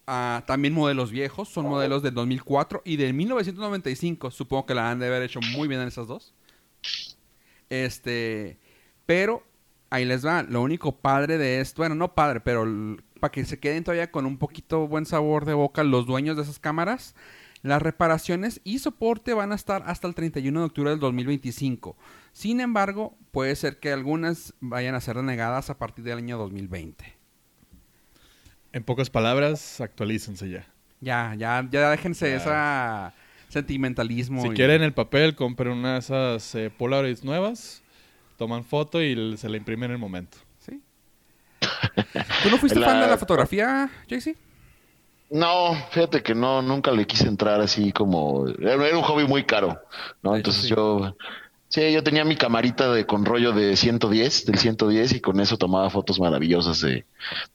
[0.07, 4.31] ah, también modelos viejos, son modelos del 2004 y del 1995.
[4.31, 6.35] Supongo que la han de haber hecho muy bien en esas dos.
[7.71, 8.59] Este,
[9.07, 9.43] pero
[9.91, 10.43] ahí les va.
[10.43, 12.65] Lo único padre de esto, bueno, no padre, pero
[13.19, 16.43] para que se queden todavía con un poquito buen sabor de boca los dueños de
[16.43, 17.15] esas cámaras,
[17.63, 21.97] las reparaciones y soporte van a estar hasta el 31 de octubre del 2025.
[22.33, 27.17] Sin embargo, puede ser que algunas vayan a ser denegadas a partir del año 2020.
[28.73, 30.67] En pocas palabras, actualícense ya.
[31.01, 32.37] Ya, ya, ya déjense Ya.
[32.37, 33.15] esa
[33.49, 34.43] sentimentalismo.
[34.43, 37.83] Si y- quieren el papel, compren una de esas eh, Polaroids nuevas,
[38.37, 40.37] toman foto y se la imprimen en el momento.
[42.43, 44.37] ¿Tú no fuiste La- fan de la fotografía, JC?
[45.31, 48.47] No, fíjate que no, nunca le quise entrar así como...
[48.49, 49.79] Era, un hobby muy caro,
[50.23, 50.35] ¿no?
[50.37, 50.69] Entonces sí.
[50.71, 51.15] yo...
[51.71, 55.59] Sí, yo tenía mi camarita de con rollo de 110, del 110, y con eso
[55.59, 57.05] tomaba fotos maravillosas de,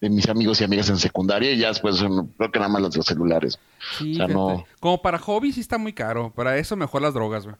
[0.02, 1.98] de mis amigos y amigas en secundaria, y ya después
[2.38, 3.58] creo que nada más las de los celulares.
[3.98, 4.34] Sí, O sea, fíjate.
[4.36, 6.32] no- Como para hobby sí está muy caro.
[6.36, 7.56] Para eso mejor las drogas, güey.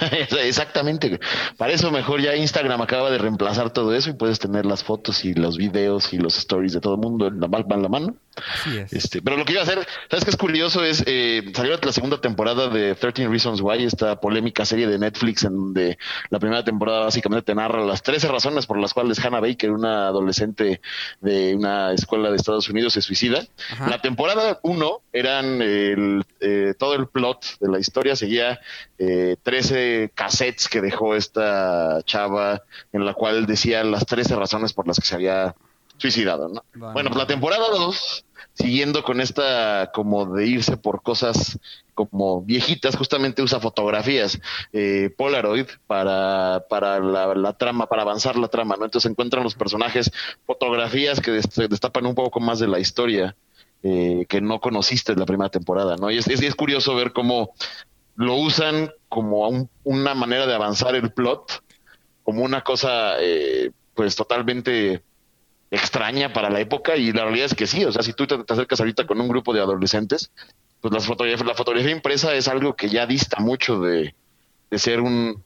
[0.42, 1.18] Exactamente.
[1.56, 5.24] Para eso mejor ya Instagram acaba de reemplazar todo eso y puedes tener las fotos
[5.24, 8.16] y los videos y los stories de todo el mundo en la, en la mano.
[8.36, 8.92] Así es.
[8.92, 10.84] Este, pero lo que iba a hacer, ¿sabes qué es curioso?
[10.84, 15.44] Es eh, salió la segunda temporada de 13 Reasons Why, esta polémica serie de Netflix
[15.44, 19.40] en donde la primera temporada básicamente te narra las 13 razones por las cuales Hannah
[19.40, 20.80] Baker, una adolescente
[21.20, 23.46] de una escuela de Estados Unidos, se suicida.
[23.72, 23.88] Ajá.
[23.88, 28.60] La temporada 1 eran el, eh, todo el plot de la historia, seguía
[28.98, 34.86] eh, 13 cassettes que dejó esta chava en la cual decía las 13 razones por
[34.86, 35.54] las que se había
[35.98, 36.62] suicidado, ¿no?
[36.92, 41.58] Bueno, pues la temporada 2, siguiendo con esta como de irse por cosas
[41.94, 44.38] como viejitas, justamente usa fotografías
[44.74, 48.84] eh, Polaroid para, para la, la trama, para avanzar la trama, ¿no?
[48.84, 50.10] Entonces encuentran los personajes
[50.46, 53.34] fotografías que dest- destapan un poco más de la historia
[53.82, 56.10] eh, que no conociste en la primera temporada, ¿no?
[56.10, 57.54] Y es, es, es curioso ver cómo
[58.16, 61.62] lo usan como un- una manera de avanzar el plot,
[62.22, 65.02] como una cosa eh, pues totalmente
[65.70, 68.36] extraña para la época y la realidad es que sí, o sea, si tú te,
[68.48, 70.30] acercas ahorita con un grupo de adolescentes,
[70.80, 74.14] pues las fotografías, la fotografía impresa es algo que ya dista mucho de,
[74.70, 75.42] de ser un,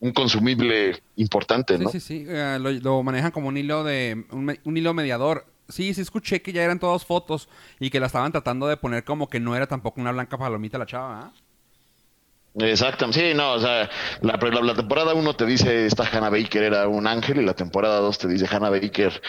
[0.00, 1.90] un consumible importante, Sí, ¿no?
[1.90, 2.24] sí, sí.
[2.28, 5.46] eh, lo, manejan como un hilo de un hilo mediador.
[5.68, 7.48] Sí, sí escuché que ya eran todas fotos
[7.78, 10.76] y que la estaban tratando de poner como que no era tampoco una blanca palomita
[10.76, 11.32] la chava, ¿ah?
[12.58, 13.88] Exacto, sí, no, o sea,
[14.20, 17.54] la, la- la temporada 1 te dice esta Hannah Baker era un ángel y la
[17.54, 19.22] temporada 2 te dice Hannah Baker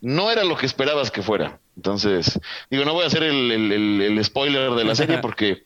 [0.00, 1.58] no era lo que esperabas que fuera.
[1.74, 2.38] Entonces,
[2.70, 5.64] digo, no voy a hacer el, el- el- el spoiler de la serie porque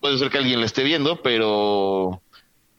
[0.00, 2.20] puede ser que alguien la esté viendo, pero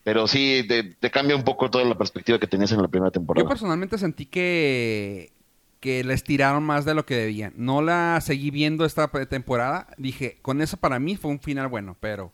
[0.04, 3.10] pero sí te, te cambia un poco toda la perspectiva que tenías en la primera
[3.10, 3.48] Yo temporada.
[3.50, 5.32] personalmente sentí que
[5.80, 7.54] que les tiraron más de lo que debían.
[7.58, 9.88] No la seguí viendo esta temporada.
[9.98, 12.32] Dije, con eso para mí fue un final bueno, pero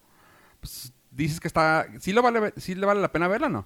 [0.61, 3.65] pues, dices que está sí lo vale sí le vale la pena verla, o ¿no?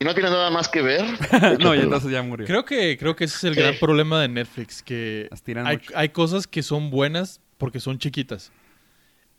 [0.00, 1.04] Y no tiene nada más que ver.
[1.60, 2.46] no, y entonces ya murió.
[2.46, 5.28] Creo que, creo que ese es el gran problema de Netflix, que
[5.64, 8.52] hay, hay cosas que son buenas porque son chiquitas.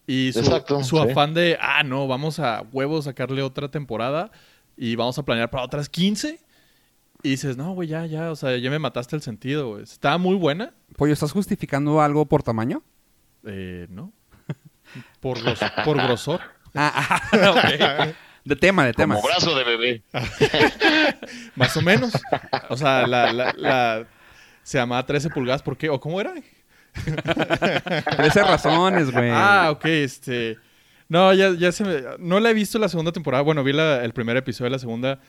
[0.08, 1.10] Y su, Exacto, su sí.
[1.10, 4.32] afán de, ah, no, vamos a huevo sacarle otra temporada
[4.75, 6.39] y vamos a planear para otras 15.
[7.21, 9.84] Y dices, no, güey, ya, ya, o sea, ya me mataste el sentido, güey.
[9.84, 12.82] Está muy buena, Pollo, ¿estás justificando algo por tamaño?
[13.45, 14.12] eh, ¿no?
[15.19, 16.41] Por, gros- por grosor.
[16.75, 17.49] Ah, ah,
[18.10, 18.15] ok.
[18.45, 19.15] De tema, de tema.
[19.15, 20.04] Como brazo de bebé.
[21.56, 22.13] Más o menos.
[22.69, 24.06] O sea, la, la, la-
[24.62, 25.89] se llamaba 13 pulgadas, ¿por qué?
[25.89, 26.34] ¿O cómo era?
[28.17, 29.30] 13 razones, güey.
[29.34, 30.58] Ah, ok, este.
[31.08, 32.04] No, ya, ya se me.
[32.19, 33.41] No la he visto la segunda temporada.
[33.43, 35.19] Bueno, vi la- el primer episodio de la segunda.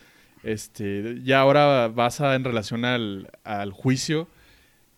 [0.43, 1.21] Este.
[1.23, 4.27] Ya ahora basa en relación al, al juicio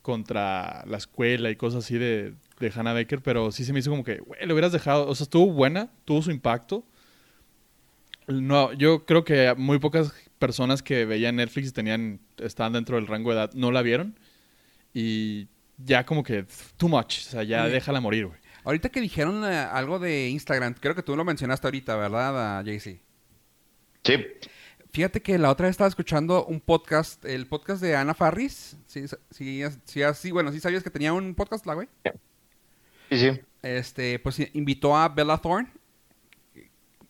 [0.02, 2.34] contra la escuela y cosas así de,
[2.66, 3.22] de Hannah Baker.
[3.22, 5.08] Pero sí se me hizo como que, güey, lo hubieras dejado.
[5.08, 6.86] O sea, estuvo buena, tuvo su impacto.
[8.28, 13.08] No, yo creo que muy pocas personas que veían Netflix y tenían, estaban dentro del
[13.08, 14.18] rango de edad, no la vieron.
[14.94, 15.48] Y
[15.78, 16.46] ya como que,
[16.78, 17.20] too much.
[17.20, 17.74] O sea, ya Oye.
[17.74, 18.40] déjala morir, güey.
[18.64, 23.02] Ahorita que dijeron eh, algo de Instagram, creo que tú lo mencionaste ahorita, ¿verdad, JC?
[24.04, 24.26] Sí.
[24.92, 28.78] Fíjate que la otra vez estaba escuchando un podcast, el podcast de Ana Farris.
[28.86, 31.88] Sí, sí, sí, sí, bueno, sí sabías que tenía un podcast, la güey.
[33.18, 33.40] Sí, sí.
[33.62, 35.70] Este, pues invitó a Bella Thorne.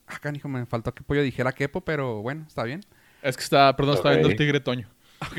[0.05, 2.81] Acá, hijo, me faltó que Pollo dijera Kepo, pero bueno, está bien.
[3.21, 4.87] Es que estaba, perdón, estaba viendo el tigre Toño.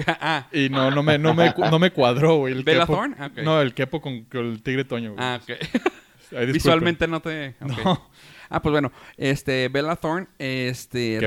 [0.07, 2.55] ah, Y no, no me, no me, no me cuadró, güey.
[2.55, 2.95] el ¿Bella quepo.
[2.95, 3.17] Thorne?
[3.19, 3.31] Ah.
[3.43, 5.23] No, el quepo con, con el tigre Toño, güey.
[5.25, 6.53] ah, disculpen.
[6.53, 7.55] Visualmente no te...
[7.61, 8.09] No.
[8.49, 11.21] Ah, pues bueno, este, Bella Thorne, este...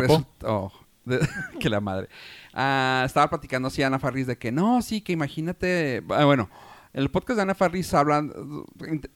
[0.43, 0.71] Oh,
[1.05, 1.19] de-
[1.59, 2.09] que la madre.
[2.53, 6.03] Ah, estaba platicando así Ana Farris de que no, sí, que imagínate...
[6.09, 6.66] ah, bueno, En
[6.97, 8.33] el podcast de Ana Farris hablan.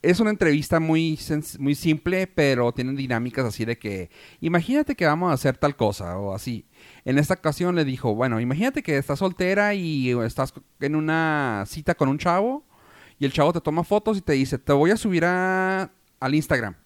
[0.02, 1.18] Es una entrevista muy,
[1.58, 4.08] muy simple, pero tienen dinámicas así de que.
[4.40, 6.64] Imagínate que vamos a hacer tal cosa o así.
[7.04, 11.96] En esta ocasión le dijo: Bueno, imagínate que estás soltera y estás en una cita
[11.96, 12.64] con un chavo.
[13.18, 15.90] Y el chavo te toma fotos y te dice: Te voy a subir a-
[16.20, 16.76] al Instagram.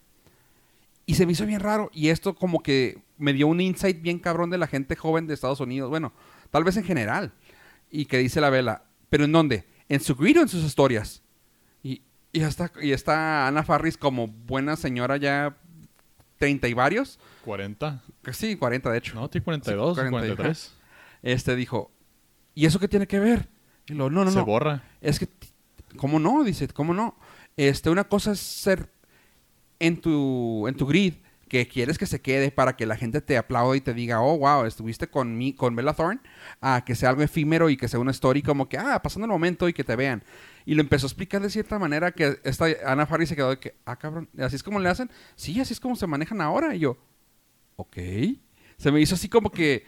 [1.04, 1.90] Y se me hizo bien raro.
[1.92, 5.34] Y esto, como que me dio un insight bien cabrón de la gente joven de
[5.34, 5.90] Estados Unidos.
[5.90, 6.14] Bueno,
[6.50, 7.32] tal vez en general.
[7.90, 9.64] Y que dice la vela, ¿pero en dónde?
[9.88, 11.22] ¿En su grid o en sus historias?
[11.82, 15.56] Y, y, está, y está Ana Farris como buena señora ya
[16.38, 17.18] 30 y varios.
[17.44, 18.02] 40.
[18.22, 19.14] Que Sí, 40 de hecho.
[19.14, 20.74] No, tiene 42, Sí, 40, 43.
[21.22, 21.90] Este dijo,
[22.54, 23.48] ¿y eso qué tiene que ver?
[23.86, 24.44] Y lo, no, no, Se no.
[24.44, 24.82] borra.
[25.00, 25.28] Es que,
[25.96, 26.42] ¿cómo no?
[26.44, 27.16] Dice, ¿cómo no?
[27.56, 28.90] Este, una cosa es ser
[29.78, 31.14] en tu, en tu grid
[31.48, 34.36] que quieres que se quede para que la gente te aplaude y te diga, oh,
[34.38, 36.20] wow, estuviste con mí, con Bella Thorne,
[36.60, 39.30] a que sea algo efímero y que sea una story como que, ah, pasando el
[39.30, 40.24] momento y que te vean.
[40.64, 43.58] Y lo empezó a explicar de cierta manera que esta Ana Faris se quedó de
[43.60, 45.08] que, ah, cabrón, ¿así es como le hacen?
[45.36, 46.74] Sí, así es como se manejan ahora.
[46.74, 46.96] Y yo,
[47.76, 47.96] ok.
[48.76, 49.84] Se me hizo así como que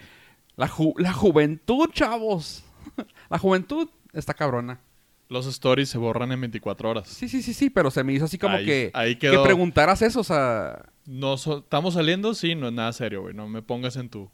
[0.56, 2.62] la, ju- la juventud, chavos.
[3.30, 4.80] la juventud está cabrona.
[5.28, 7.08] Los stories se borran en 24 horas.
[7.08, 10.00] Sí, sí, sí, sí, pero se me hizo así como Ahí- que, ahí que preguntaras
[10.02, 13.34] eso, o sea, No so- estamos saliendo, sí, no es nada serio, güey.
[13.34, 14.30] No me pongas en tu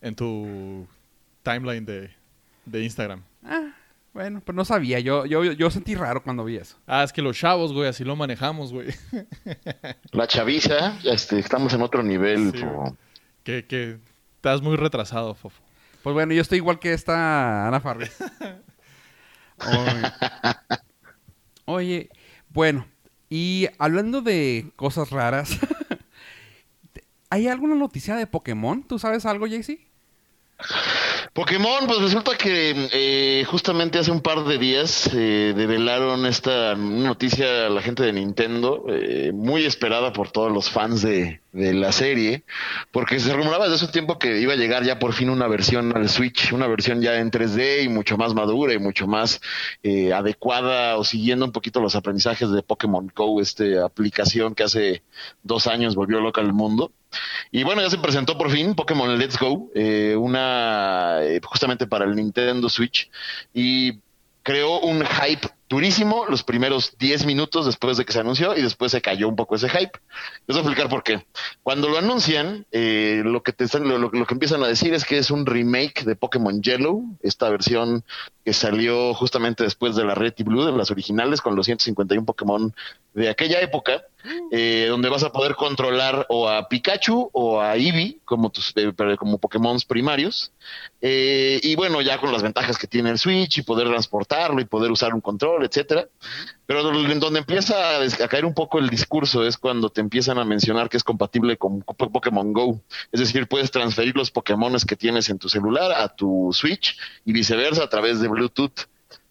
[0.00, 0.86] en tu
[1.42, 2.10] timeline de,
[2.64, 3.22] de Instagram.
[3.44, 3.72] ah,
[4.14, 6.76] bueno, pero no sabía, yo, yo, yo sentí raro cuando vi eso.
[6.86, 8.88] Ah, es que los chavos, güey, así lo manejamos, güey.
[10.12, 12.52] La chaviza, este, estamos en otro nivel.
[12.52, 12.70] Sí, po.
[12.80, 12.92] güey.
[13.44, 13.98] que, que
[14.36, 15.60] estás muy retrasado, Fofo.
[16.02, 18.16] Pues bueno, yo estoy igual que esta Ana Farris.
[19.66, 20.12] Oye.
[21.66, 22.10] Oye,
[22.48, 22.86] bueno,
[23.28, 25.58] y hablando de cosas raras,
[27.30, 28.82] ¿hay alguna noticia de Pokémon?
[28.82, 29.88] ¿Tú sabes algo, Jaycee?
[31.32, 37.66] Pokémon, pues resulta que eh, justamente hace un par de días eh, develaron esta noticia
[37.66, 41.92] a la gente de Nintendo, eh, muy esperada por todos los fans de, de la
[41.92, 42.44] serie,
[42.92, 45.96] porque se rumoraba desde hace tiempo que iba a llegar ya por fin una versión
[45.96, 49.40] al Switch, una versión ya en 3D y mucho más madura y mucho más
[49.82, 55.02] eh, adecuada o siguiendo un poquito los aprendizajes de Pokémon Go, esta aplicación que hace
[55.42, 56.92] dos años volvió loca al mundo.
[57.50, 62.04] Y bueno, ya se presentó por fin Pokémon Let's Go, eh, una eh, justamente para
[62.04, 63.10] el Nintendo Switch
[63.54, 63.98] y
[64.42, 68.92] creó un hype durísimo los primeros 10 minutos después de que se anunció y después
[68.92, 69.98] se cayó un poco ese hype.
[70.46, 71.26] Les voy a explicar por qué.
[71.62, 75.04] Cuando lo anuncian, eh, lo, que te están, lo, lo- que empiezan a decir es
[75.04, 78.02] que es un remake de Pokémon Yellow, esta versión
[78.44, 82.24] que salió justamente después de la Red y Blue, de las originales, con los 151
[82.24, 82.74] Pokémon
[83.14, 84.02] de aquella época,
[84.50, 88.92] eh, donde vas a poder controlar o a Pikachu o a Eevee como, tus, eh,
[89.16, 90.52] como Pokémon primarios.
[91.00, 94.64] Eh, y bueno, ya con las ventajas que tiene el Switch y poder transportarlo y
[94.64, 96.08] poder usar un control, etcétera.
[96.66, 100.88] Pero donde empieza a, caer un poco el discurso es cuando te empiezan a mencionar
[100.88, 102.80] que es compatible con Po- Pokémon Go.
[103.12, 107.32] Es decir, puedes transferir los Pokémones que tienes en tu celular a tu Switch y
[107.32, 108.86] viceversa a través de Bluetooth.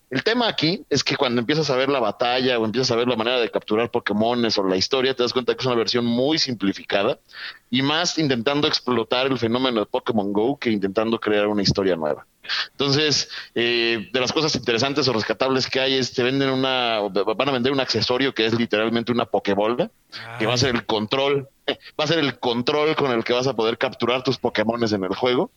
[0.09, 3.09] El tema aquí es que cuando empiezas a ver la batalla o empiezas a ver
[3.09, 6.05] la manera de capturar Pokémones o la historia, te das cuenta que es una versión
[6.05, 7.19] muy simplificada
[7.69, 12.25] y más intentando explotar el fenómeno de Pokémon Go que intentando crear una historia nueva.
[12.71, 17.49] Entonces, eh, de las cosas interesantes o rescatables que hay es te venden una, van
[17.49, 19.91] a vender un accesorio que es literalmente una Pokébola,
[20.39, 21.49] que va a ser el control,
[21.99, 25.03] va a ser el control con el que vas a poder capturar tus Pokémones en
[25.03, 25.51] el juego,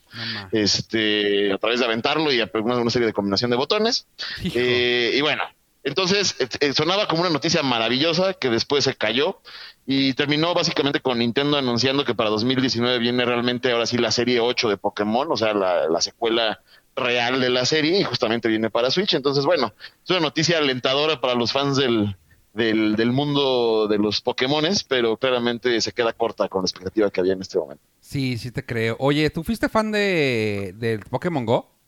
[0.50, 4.06] este, a través de aventarlo y a una, una serie de combinación de botones.
[4.42, 5.44] Eh, y bueno,
[5.82, 9.40] entonces eh, eh, sonaba como una noticia maravillosa que después se cayó
[9.86, 14.40] y terminó básicamente con Nintendo anunciando que para 2019 viene realmente ahora sí la serie
[14.40, 16.60] 8 de Pokémon, o sea, la, la secuela
[16.96, 19.14] real de la serie y justamente viene para Switch.
[19.14, 19.72] Entonces, bueno,
[20.04, 22.16] es una noticia alentadora para los fans del,
[22.52, 27.20] del, del mundo de los Pokémones, pero claramente se queda corta con la expectativa que
[27.20, 27.82] había en este momento.
[28.00, 28.96] Sí, sí te creo.
[28.98, 31.79] Oye, ¿tú fuiste fan de del Pokémon Go?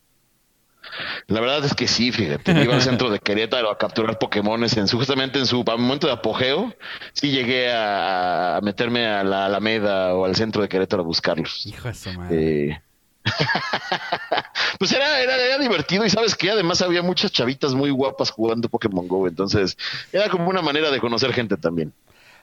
[1.26, 4.88] La verdad es que sí, fíjate, iba al centro de Querétaro a capturar Pokémones en
[4.88, 6.74] su, justamente en su momento de apogeo.
[7.12, 11.66] Sí llegué a, a meterme a la Alameda o al centro de Querétaro a buscarlos.
[11.66, 12.70] Hijo de su madre.
[12.70, 12.82] Eh,
[14.78, 18.68] pues era, era, era divertido y sabes que además había muchas chavitas muy guapas jugando
[18.68, 19.76] Pokémon Go, entonces
[20.12, 21.92] era como una manera de conocer gente también.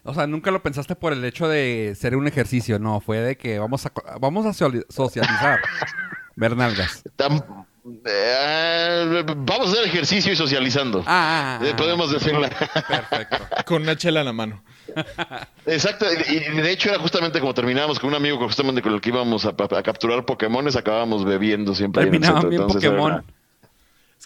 [0.04, 3.38] O sea, nunca lo pensaste por el hecho de ser un ejercicio, no, fue de
[3.38, 5.60] que vamos a vamos a socializar.
[6.36, 7.04] Ver nalgas.
[8.06, 11.00] Eh, vamos a hacer ejercicio y socializando.
[11.06, 12.50] Ah, ah, ah, Eh, podemos decirla.
[12.50, 13.38] Perfecto.
[13.66, 14.64] Con una chela en la mano.
[15.66, 19.10] Exacto, y de hecho era justamente como terminábamos con un amigo justamente con el que
[19.10, 22.04] íbamos a, a capturar Pokémones, acabábamos bebiendo siempre.
[22.06, 23.24] centro, bien entonces era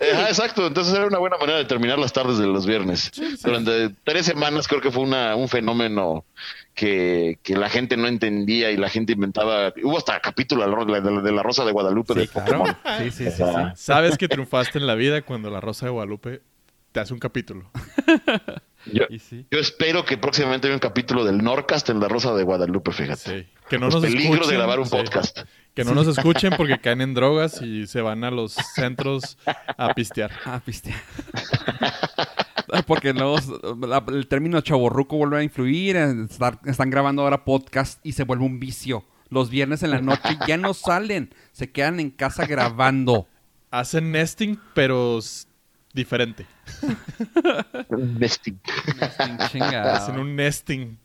[0.01, 0.65] Ajá, exacto.
[0.67, 3.12] Entonces era una buena manera de terminar las tardes de los viernes.
[3.43, 6.25] Durante tres semanas creo que fue una, un fenómeno
[6.73, 9.71] que, que la gente no entendía y la gente inventaba.
[9.84, 12.60] Hubo hasta capítulo de la, de la Rosa de Guadalupe de Sí, claro.
[12.63, 12.77] Pokémon.
[12.99, 13.43] Sí, sí, sí.
[13.75, 16.41] Sabes que triunfaste en la vida cuando la Rosa de Guadalupe
[16.91, 17.69] te hace un capítulo.
[18.91, 19.45] Yo, Y sí.
[19.49, 23.43] yo espero que próximamente haya un capítulo del Norcast en la Rosa de Guadalupe, fíjate.
[23.43, 23.47] Sí.
[23.69, 24.49] Que no Los nos peligros escuchen.
[24.49, 24.91] de grabar un sí.
[24.91, 25.39] podcast.
[25.75, 29.38] Que no nos escuchen porque caen en drogas y se van a los centros
[29.77, 30.31] a pistear.
[30.45, 30.97] Ah, pistear.
[32.88, 33.38] Porque luego
[33.86, 35.95] la- el término chaborruco vuelve a influir.
[35.95, 39.05] estar- están grabando ahora podcast y se vuelve un vicio.
[39.29, 41.33] Los viernes en la noche ya no salen.
[41.51, 43.27] Se quedan en casa grabando.
[43.69, 45.19] Hacen nesting, pero
[45.93, 46.47] diferente.
[47.89, 48.59] Nesting.
[49.51, 49.91] Chingado.
[49.91, 50.97] Hacen un nesting.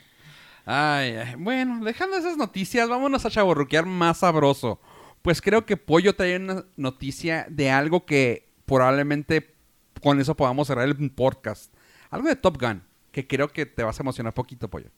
[0.71, 1.35] Ay, ay.
[1.39, 4.81] bueno, dejando esas noticias, vámonos a chaborruquear más sabroso.
[5.23, 9.55] Pues creo que Pollo trae una noticia de algo que probablemente
[10.03, 11.73] con eso podamos cerrar el podcast.
[12.11, 14.91] Algo de Top Gun, que creo que te vas a emocionar poquito, Pollo.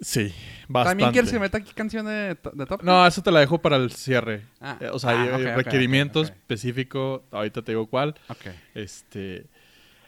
[0.00, 0.34] Sí,
[0.66, 0.90] bastante.
[1.02, 2.86] ¿También quieres que meta aquí canción de, de Top Gun?
[2.86, 4.42] No, eso te la dejo para el cierre.
[4.60, 4.76] Ah.
[4.80, 6.40] Eh, o sea, Ah, hay- ok, requerimientos ok, ok.
[6.40, 7.20] específicos.
[7.30, 8.16] Ahorita te digo cuál.
[8.28, 8.46] Ok.
[8.74, 9.46] Este.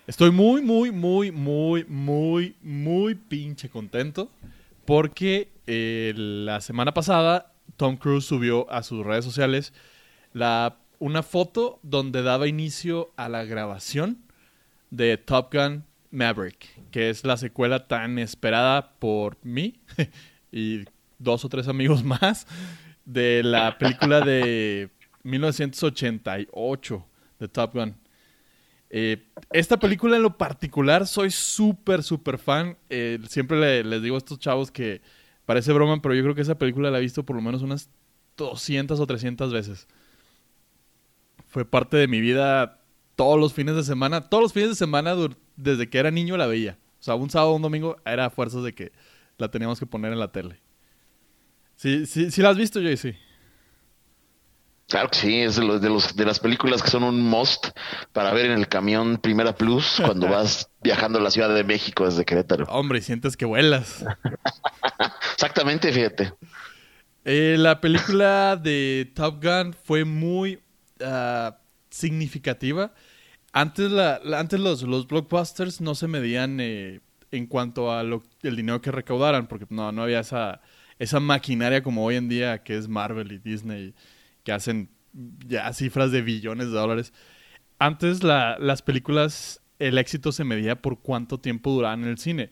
[0.07, 4.31] Estoy muy, muy, muy, muy, muy, muy pinche contento.
[4.85, 9.73] Porque eh, la semana pasada Tom Cruise subió a sus redes sociales
[10.35, 14.19] la, una foto donde daba inicio a la grabación
[14.91, 19.81] de Top Gun Maverick, que es la secuela tan esperada por mí
[20.53, 20.85] y
[21.19, 22.47] dos o tres amigos más
[23.07, 24.91] de la película de
[25.23, 27.07] 1988
[27.41, 28.04] de Top Gun.
[28.91, 32.79] Eh, esta película en lo particular soy súper, súper fan.
[32.91, 35.03] Eh, siempre le- les digo a estos chavos que
[35.47, 37.91] parece broma, pero yo creo que esa película la he visto por lo menos unas
[38.37, 39.89] 200 o 300 veces.
[41.47, 42.81] Fue parte de mi vida
[43.17, 44.23] todos los fines de semana.
[44.29, 45.15] Todos los fines de semana
[45.57, 46.79] desde que era niño la veía.
[47.01, 48.93] O sea, un sábado un domingo era a fuerzas de que
[49.39, 50.61] la teníamos que poner en la tele.
[51.77, 53.15] Sí, sí la has visto, Jay, sí.
[54.95, 57.71] Claro que sí, es de, los, de, los, de las películas que son un must
[58.13, 62.05] para ver en el camión Primera Plus cuando vas viajando a la Ciudad de México
[62.05, 62.65] desde Querétaro.
[62.67, 64.05] Hombre, y sientes que vuelas.
[65.35, 66.33] Exactamente, fíjate.
[67.25, 70.61] Eh, la película de Top Gun fue muy
[71.05, 71.59] ah,
[71.91, 72.95] significativa.
[73.53, 77.01] Antes, la, la- antes los, los blockbusters no se medían eh,
[77.33, 80.61] en cuanto a lo, el dinero que recaudaran, porque no, no había esa,
[81.01, 83.93] esa maquinaria como hoy en día que es Marvel y Disney,
[84.45, 84.91] que hacen
[85.47, 87.13] ya cifras de billones de dólares.
[87.79, 92.51] Antes la- las películas, el éxito se medía por cuánto tiempo duraban en el cine.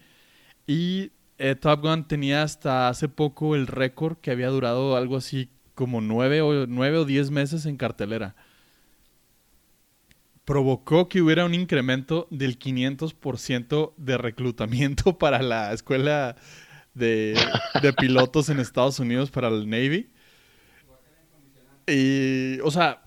[0.67, 5.51] Y eh, Top Gun tenía hasta hace poco el récord que había durado algo así
[5.75, 8.37] como nueve o, nueve o diez meses en cartelera.
[10.45, 16.37] Provocó que hubiera un incremento del 500% de reclutamiento para la escuela
[16.95, 17.39] de,
[17.81, 20.11] de pilotos en Estados Unidos para el Navy.
[21.93, 23.03] Y, o sea,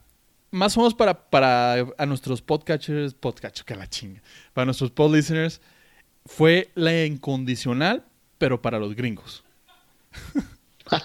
[0.52, 4.22] más o menos para, para a nuestros podcatchers, podcatchers, que la chinga,
[4.54, 5.60] para nuestros pod listeners,
[6.26, 8.06] fue la incondicional,
[8.38, 9.44] pero para los gringos.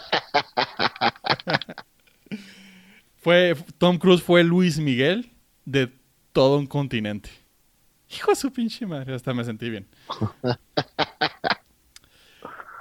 [3.16, 5.32] fue Tom Cruise fue Luis Miguel
[5.64, 5.92] de
[6.32, 7.30] todo un continente.
[8.10, 9.86] Hijo de su pinche madre, hasta me sentí bien.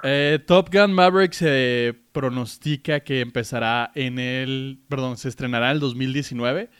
[0.02, 5.80] Eh, Top Gun Maverick se pronostica que empezará en el, perdón, se estrenará en el
[5.80, 6.70] 2019.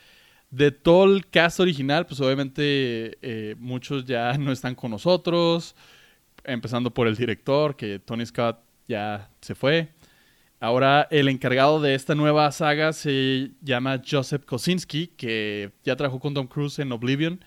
[0.50, 5.76] De todo el cast original, pues obviamente eh, muchos ya no están con nosotros,
[6.44, 9.90] empezando por el director, que Tony Scott ya se fue.
[10.58, 16.34] Ahora el encargado de esta nueva saga se llama Joseph Kosinski, que ya trabajó con
[16.34, 17.42] Tom Cruise en Oblivion,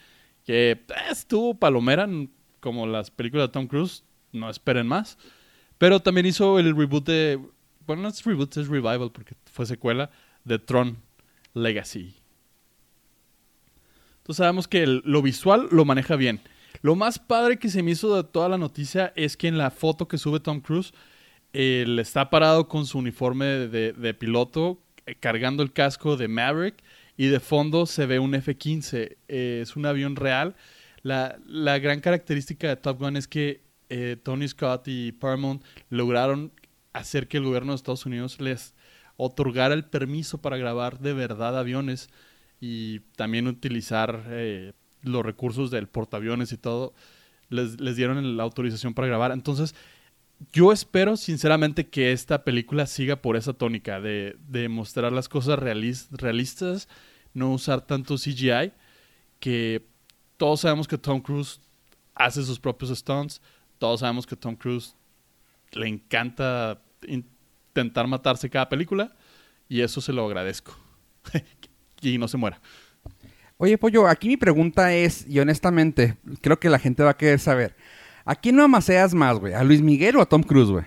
[0.46, 2.08] que eh, estuvo palomera
[2.60, 5.18] como las películas de Tom Cruise, no esperen más.
[5.84, 7.38] Pero también hizo el reboot de,
[7.86, 10.10] bueno, no es reboot, es revival porque fue secuela
[10.46, 10.96] de Tron
[11.54, 12.16] Legacy.
[14.20, 16.40] Entonces sabemos que lo visual lo maneja bien.
[16.84, 19.72] Lo más padre que se me hizo de toda la noticia es que en la
[19.72, 20.94] foto que sube Tom Cruise,
[21.52, 26.82] él está parado con su uniforme de, de piloto, eh, cargando el casco de Maverick,
[27.18, 29.18] y de fondo se ve un F-15.
[29.28, 30.56] Eh, es un avión real.
[31.02, 36.52] La, la gran característica de Top Gun es que eh, Tony Scott y Paramount lograron
[36.94, 38.74] hacer que el gobierno de Estados Unidos les
[39.18, 42.10] otorgara el permiso para grabar de verdad aviones
[42.60, 44.74] y también utilizar eh,
[45.04, 46.94] los recursos del portaaviones y todo.
[47.50, 49.32] Les, les dieron la autorización para grabar.
[49.32, 49.76] Entonces,
[50.52, 54.36] yo espero sinceramente que esta película siga por esa tónica de,
[54.70, 56.90] mostrar las cosas realis- realistas,
[57.34, 58.74] no usar tanto CGI,
[59.40, 59.86] que
[60.38, 61.62] todos sabemos que Tom Cruise
[62.16, 63.42] hace sus propios stunts,
[63.84, 64.96] todos sabemos que Tom Cruise
[65.74, 69.14] le encanta intentar matarse cada película
[69.68, 70.74] y eso se lo agradezco.
[72.02, 72.62] y no se muera.
[73.58, 77.40] Oye, Pollo, aquí mi pregunta es, y honestamente, creo que la gente va a querer
[77.40, 77.76] saber,
[78.24, 79.54] ¿a quién no amaseas más, güey?
[79.54, 80.86] ¿A Luis Miguel o a Tom Cruise, güey?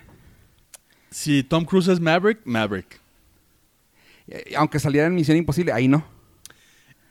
[1.11, 2.99] Si Tom Cruise es Maverick, Maverick.
[4.27, 6.03] Eh, Aunque saliera en Misión Imposible, ahí no.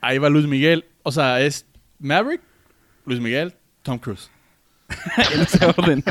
[0.01, 0.83] Ahí va Luis Miguel.
[1.03, 1.65] O sea, es
[1.97, 2.41] Maverick,
[3.05, 4.29] Luis Miguel, Tom Cruise.
[5.33, 6.03] en ese orden.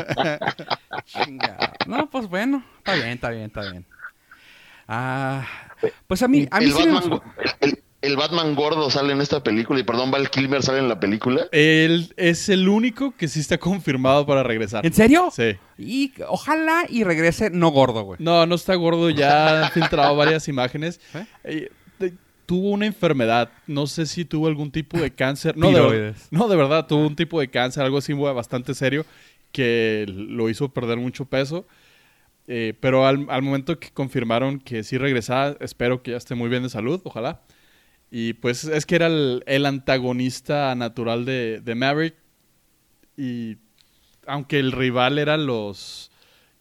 [1.07, 1.69] Chingado.
[1.87, 3.87] No, pues bueno, está bien, está bien, está bien.
[4.89, 5.47] Ah,
[6.07, 7.21] pues a mí, a mí el, sí me- Batman,
[7.61, 11.01] el- el Batman gordo sale en esta película y perdón, Val Kilmer sale en la
[11.01, 11.47] película.
[11.51, 14.87] Él es el único que sí está confirmado para regresar.
[14.87, 15.31] ¿En serio?
[15.35, 15.57] Sí.
[15.77, 18.19] Y ojalá y regrese no gordo, güey.
[18.23, 21.01] No, no está gordo, ya han filtrado varias imágenes.
[21.45, 21.69] ¿Eh?
[22.47, 25.57] Tuvo una enfermedad, no sé si tuvo algún tipo de cáncer.
[25.57, 29.05] No, de, no, de verdad, tuvo un tipo de cáncer, algo así bastante serio,
[29.53, 31.67] que lo hizo perder mucho peso.
[32.49, 36.49] Eh, pero al, al momento que confirmaron que sí regresaba, espero que ya esté muy
[36.49, 37.43] bien de salud, ojalá.
[38.11, 42.15] Y pues es que era el, el antagonista natural de, de Maverick.
[43.17, 43.57] Y
[44.27, 46.11] aunque el rival era los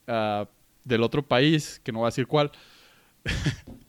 [0.07, 0.47] ah,
[0.83, 2.51] del otro país, que no voy a decir cuál,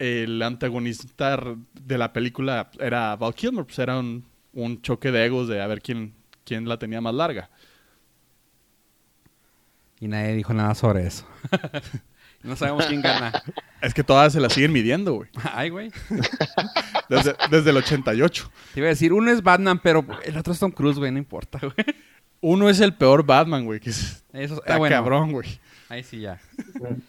[0.00, 1.38] el antagonista
[1.74, 4.24] de la película era Val Kilmer, pues era un,
[4.54, 7.50] un choque de egos de a ver quién, quién la tenía más larga.
[10.00, 11.26] Y nadie dijo nada sobre eso.
[12.42, 13.32] no sabemos quién gana.
[13.82, 15.30] Es que todas se la siguen midiendo, güey.
[15.54, 15.90] Ay, güey.
[17.08, 18.50] Desde, desde el 88.
[18.74, 21.16] Te iba a decir, uno es Batman, pero el otro es Tom Cruise, güey, no
[21.16, 21.72] importa, güey.
[22.42, 23.80] Uno es el peor Batman, güey.
[23.80, 25.58] Que es- Eso está bueno, cabrón, güey.
[25.90, 26.40] Ahí sí ya.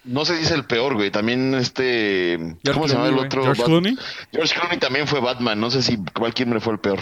[0.04, 1.12] No se dice el peor, güey.
[1.12, 2.38] También este.
[2.64, 3.44] George ¿Cómo se llama el otro?
[3.44, 3.98] George Bat- Clooney.
[4.32, 5.60] George Clooney también fue Batman.
[5.60, 7.00] No sé si Val Kilmer fue el peor.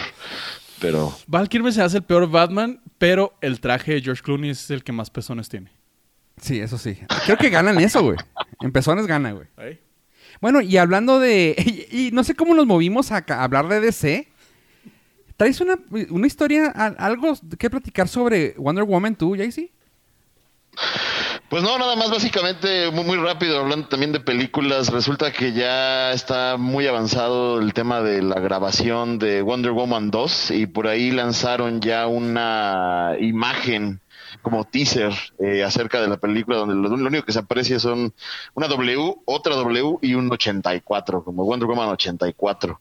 [0.78, 1.16] Pero.
[1.26, 4.84] Val Kilmer se hace el peor Batman, pero el traje de George Clooney es el
[4.84, 5.72] que más pezones tiene.
[6.40, 6.98] Sí, eso sí.
[7.24, 8.16] Creo que ganan eso, güey.
[8.60, 9.46] En pezones gana, güey.
[9.58, 9.80] ¿Eh?
[10.40, 11.54] Bueno, y hablando de...
[11.90, 14.28] Y, y no sé cómo nos movimos a, hablar de DC.
[15.36, 15.78] ¿Traes una,
[16.10, 19.70] una historia, a- algo que platicar sobre Wonder Woman tú, Jaycee?
[21.50, 26.12] Pues no, nada más básicamente muy, muy rápido, hablando también de películas, resulta que ya
[26.12, 31.10] está muy avanzado el tema de la grabación de Wonder Woman 2 y por ahí
[31.10, 34.00] lanzaron ya una imagen
[34.42, 38.14] como teaser eh, acerca de la película donde lo, lo único que se aprecia son
[38.54, 42.80] una W, otra W y un 84, como Wonder Woman 84.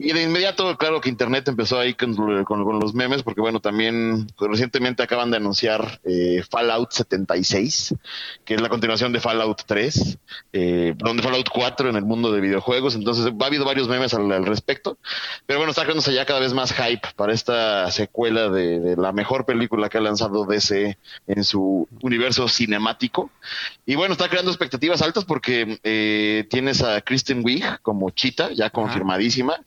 [0.00, 3.58] Y de inmediato, claro que Internet empezó ahí con, con- con los memes, porque bueno,
[3.58, 7.96] también pues, recientemente acaban de anunciar eh, Fallout 76,
[8.44, 10.18] que es la continuación de Fallout 3,
[10.52, 12.94] eh, donde Fallout 4 en el mundo de videojuegos.
[12.94, 14.98] Entonces, ha habido varios memes al, al respecto.
[15.46, 19.10] Pero bueno, está creándose ya cada vez más hype para esta secuela de, de la
[19.12, 20.96] mejor película que ha lanzado DC
[21.26, 23.32] en su universo cinemático.
[23.84, 28.70] Y bueno, está creando expectativas altas porque eh, tienes a Kristen Wiig como Chita, ya
[28.70, 29.60] confirmadísima.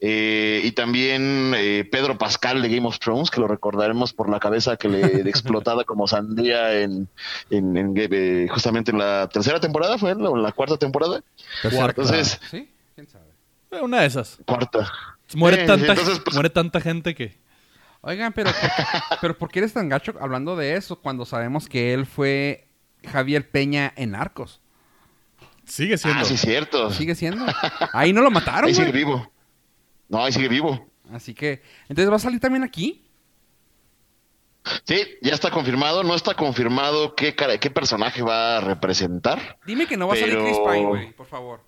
[0.00, 4.38] Eh, y también eh, Pedro Pascal de Game of Thrones, que lo recordaremos por la
[4.38, 7.08] cabeza que le explotada como sandía en,
[7.50, 10.12] en- en, eh, justamente en la tercera temporada, ¿fue?
[10.12, 11.22] ¿O en la cuarta temporada?
[11.62, 12.70] Entonces, ¿Sí?
[12.94, 13.24] ¿Quién sabe?
[13.72, 14.38] Eh, Una de esas.
[14.46, 14.90] cuarta.
[15.34, 17.36] Muere, Sí, tanta, entonces, pues- muere tanta gente que...
[18.02, 18.70] Oigan, pero ¿por,
[19.22, 22.68] pero ¿por qué eres tan gacho hablando de eso cuando sabemos que él fue
[23.10, 24.60] Javier Peña en Arcos?
[25.64, 26.20] Sigue siendo.
[26.20, 26.90] Ah, sí, cierto.
[26.92, 27.46] Sigue siendo.
[27.94, 29.04] Ahí no lo mataron, Ahí sigue güey.
[29.04, 29.32] vivo.
[30.14, 30.86] No, ahí sigue vivo.
[31.12, 33.02] Así que, entonces va a salir también aquí.
[34.84, 36.04] Sí, ya está confirmado.
[36.04, 39.58] No está confirmado qué, cara- qué personaje va a representar.
[39.66, 41.60] Dime que no va a salir Chris Pine, güey, por favor.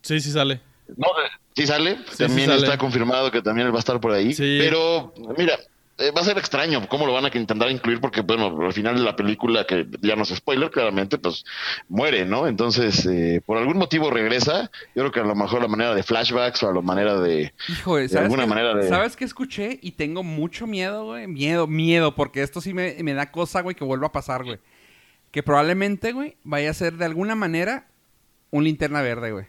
[0.00, 0.60] Sí, sí sale.
[0.96, 1.98] No, eh, sí sale.
[2.10, 2.62] sí también sale.
[2.64, 4.32] está confirmado que también él va a estar por ahí.
[4.32, 4.58] Sí.
[4.58, 5.58] Pero, mira,
[5.98, 8.96] eh, va a ser extraño cómo lo van a intentar incluir porque, bueno, al final
[8.96, 11.44] de la película, que ya no es spoiler, claramente, pues
[11.88, 12.46] muere, ¿no?
[12.48, 14.70] Entonces, eh, por algún motivo regresa.
[14.94, 17.20] Yo creo que a lo mejor a la manera de flashbacks o a la manera
[17.20, 17.52] de...
[17.68, 19.78] Hijo, De ¿sabes alguna qué- manera de- ¿Sabes qué escuché?
[19.82, 21.26] Y tengo mucho miedo, güey.
[21.28, 24.58] Miedo, miedo, porque esto sí me, me da cosa, güey, que vuelva a pasar, güey.
[25.30, 27.86] Que probablemente, güey, vaya a ser de alguna manera
[28.50, 29.46] un linterna verde, güey.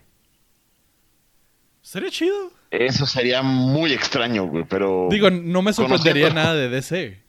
[1.82, 2.52] Sería chido.
[2.74, 5.08] Eso sería muy extraño, güey, pero...
[5.12, 7.24] Digo, no me sorprendería Conociendo- nada de DC.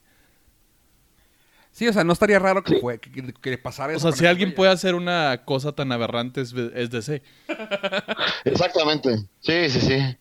[1.70, 4.03] Sí, o sea, no estaría raro que, fue, que, que- que le pasara O eso.
[4.03, 7.20] sea, con si alguien puede hacer una cosa tan aberrante es, es DC.
[8.45, 9.16] Exactamente.
[9.40, 10.16] Sí, sí, sí.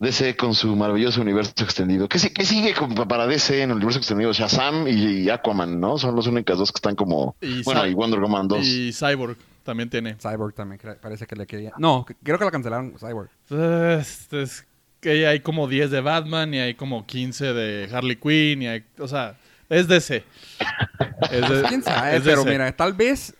[0.00, 2.08] DC con su maravilloso universo extendido.
[2.08, 4.32] ¿Qué, qué sigue con- para DC en el universo extendido?
[4.32, 5.98] Shazam y, y Aquaman, ¿no?
[5.98, 7.36] Son las únicas dos que están como...
[7.40, 8.66] Y bueno, y Wonder Woman 2.
[8.66, 9.36] Y Cyborg.
[9.62, 10.16] También tiene.
[10.16, 11.72] Cyborg también parece que le quería.
[11.78, 13.30] No, creo que la cancelaron Cyborg.
[13.50, 14.66] Es, es
[15.00, 18.84] que hay como 10 de Batman y hay como 15 de Harley Quinn y hay,
[18.98, 19.36] o sea,
[19.68, 20.24] es DC.
[21.30, 22.50] Es de- Quién sabe, es pero DC.
[22.50, 23.34] mira, tal vez.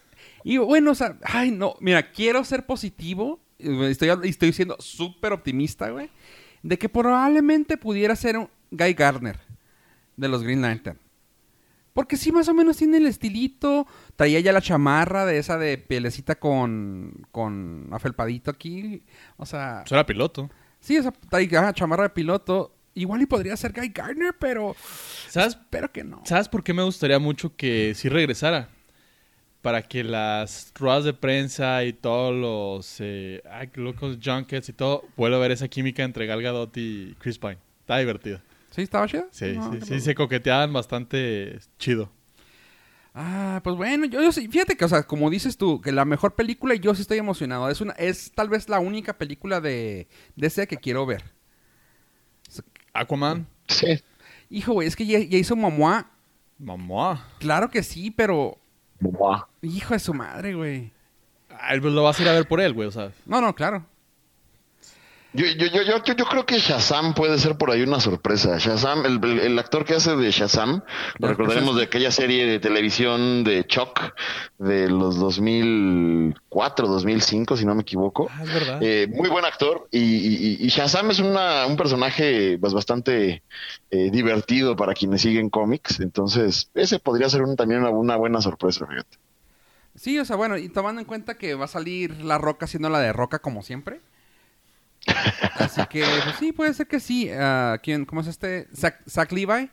[0.44, 3.40] Y bueno, o sea, ay, no, mira, quiero ser positivo.
[3.58, 6.08] eh, Estoy, estoy siendo súper optimista, güey.
[6.62, 9.38] De que probablemente pudiera ser un Guy Gardner
[10.16, 10.98] de los Green Lantern.
[11.92, 13.86] Porque sí, más o menos tiene el estilito.
[14.16, 19.02] Traía ya la chamarra de esa de pielecita con, con afelpadito aquí.
[19.36, 20.48] O sea, Pues era piloto.
[20.80, 22.74] sí, esa traía chamarra de piloto.
[22.94, 24.74] Igual y podría ser Guy Gardner, pero
[25.28, 26.22] ¿Sabes, espero que no.
[26.24, 28.68] ¿Sabes por qué me gustaría mucho que sí regresara?
[29.62, 33.42] Para que las ruedas de prensa y todos los eh,
[33.74, 37.58] locos junkets y todo vuelva a ver esa química entre Gal Gadot y Chris Pine.
[37.80, 38.40] Está divertido.
[38.70, 39.26] ¿Sí estaba chido?
[39.30, 39.86] Sí, No, sí, no.
[39.86, 42.10] sí, se coqueteaban bastante chido.
[43.12, 46.04] Ah, pues bueno, yo, yo sí, fíjate que, o sea, como dices tú, que la
[46.04, 47.68] mejor película, yo sí estoy emocionado.
[47.68, 50.06] Es una, es tal vez la única película de
[50.36, 51.24] DC que quiero ver.
[52.92, 54.00] Aquaman, Sí.
[54.48, 56.10] Hijo, güey, es que ya, ya hizo Momoa.
[56.58, 57.28] mamá.
[57.38, 58.58] Claro que sí, pero
[58.98, 59.44] Buah.
[59.62, 60.92] hijo de su madre, güey.
[61.60, 63.12] Ay, pues lo vas a ir a ver por él, güey, o sea.
[63.26, 63.86] No, no, claro.
[65.32, 68.58] Yo, yo, yo, yo, yo- creo que Shazam puede ser por ahí una sorpresa.
[68.58, 70.82] Shazam, el, el- el actor que hace de Shazam,
[71.18, 74.12] lo recordaremos de aquella serie de televisión de Chuck
[74.58, 78.28] de los 2004, 2005, si no me equivoco.
[78.30, 78.78] Ah, es verdad.
[78.82, 83.42] Eh, muy buen actor y, y- y Shazam es una, un personaje pues, bastante
[83.90, 86.00] eh, divertido para quienes siguen cómics.
[86.00, 89.18] Entonces, ese podría ser un- también una, una buena sorpresa, fíjate.
[89.94, 92.88] Sí, o sea, bueno, y tomando en cuenta que va a salir La Roca siendo
[92.90, 94.00] la de Roca como siempre.
[95.56, 97.30] Así que, pues sí, puede ser que sí.
[97.32, 98.68] Ah, ¿quién, ¿Cómo es este?
[98.74, 99.70] Zach, Zach Levi.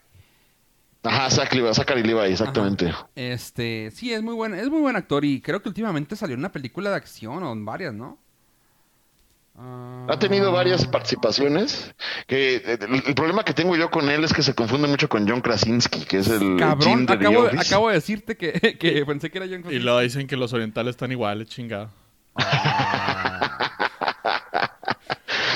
[1.04, 2.90] Ajá, Zach Levi, Zachary Levi, exactamente.
[2.90, 3.08] Ajá.
[3.16, 6.40] Este, sí, es muy buen, es muy buen actor y creo que últimamente salió en
[6.40, 8.18] una película de acción o en varias, ¿no?
[9.60, 11.94] Ah, Ha tenido varias participaciones.
[12.28, 15.08] Que eh, el, el problema que tengo yo con él es que se confunde mucho
[15.08, 17.68] con John Krasinski, que es el Cabrón, de The acabo, de- Office.
[17.74, 19.84] acabo de decirte que, que pensé que era John Y Krasinski.
[19.86, 21.90] luego dicen que los orientales están iguales, chingado.
[22.36, 22.44] No,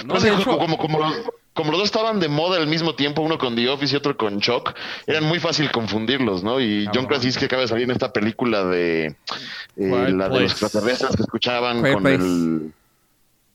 [0.05, 1.13] No de como, hecho, como, como los,
[1.53, 4.15] como los dos estaban de moda al mismo tiempo, uno con The Office y otro
[4.17, 4.73] con Chuck,
[5.07, 6.59] eran muy fácil confundirlos, ¿no?
[6.59, 7.07] Y John Cabrón.
[7.07, 9.15] Krasinski acaba de salir en esta película de eh,
[9.77, 10.45] la de los Place.
[10.45, 12.23] extraterrestres que escuchaban Quiet con Place.
[12.23, 12.73] el...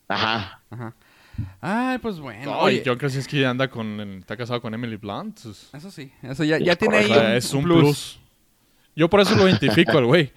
[0.08, 0.60] Ajá.
[0.70, 0.94] Ajá.
[1.60, 2.50] Ay, pues bueno.
[2.50, 5.40] No, oye, y John Krasinski anda con, está casado con Emily Blunt.
[5.42, 8.20] pues, Eso sí, eso ya, ya Es tiene ahí o sea, un es un plus.
[8.94, 10.32] Yo por eso lo identifico al güey.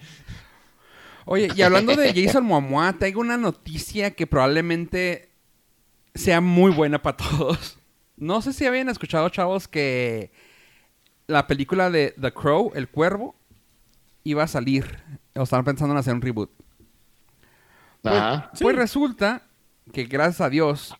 [1.24, 5.29] Oye, y hablando de Jason Momoa, traigo una noticia que probablemente
[6.14, 7.78] sea muy buena para todos.
[8.16, 10.30] No sé si habían escuchado, chavos, que
[11.26, 13.34] la película de The Crow, El Cuervo,
[14.24, 15.02] iba a salir.
[15.34, 16.50] O estaban pensando en hacer un reboot.
[18.02, 18.50] Pues, Ajá.
[18.60, 19.42] pues resulta
[19.92, 20.94] que gracias a Dios,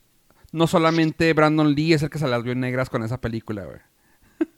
[0.53, 3.65] no solamente Brandon Lee es el que se las vio en negras con esa película,
[3.65, 3.79] güey.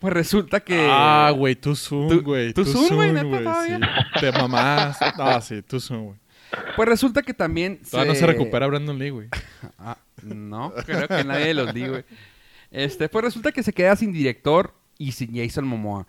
[0.00, 0.86] pues resulta que...
[0.90, 2.52] Ah, güey, tú zoom, güey.
[2.52, 3.10] tú Tú zoom, güey.
[3.66, 3.72] Sí.
[4.20, 4.98] Te mamás.
[5.00, 6.23] Ah, sí, tú zoom, güey.
[6.76, 7.80] Pues resulta que también...
[7.82, 9.28] Todavía no se recupera Brandon Lee, güey.
[9.78, 12.04] Ah, no, creo que nadie los di, güey.
[12.70, 16.06] Este, pues resulta que se queda sin director y sin Jason Momoa.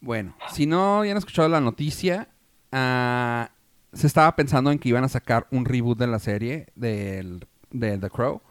[0.00, 2.28] Bueno, si no ya han escuchado la noticia,
[2.72, 3.50] ah,
[3.92, 7.98] se estaba pensando en que iban a sacar un reboot de la serie del, de
[7.98, 8.42] The Crow.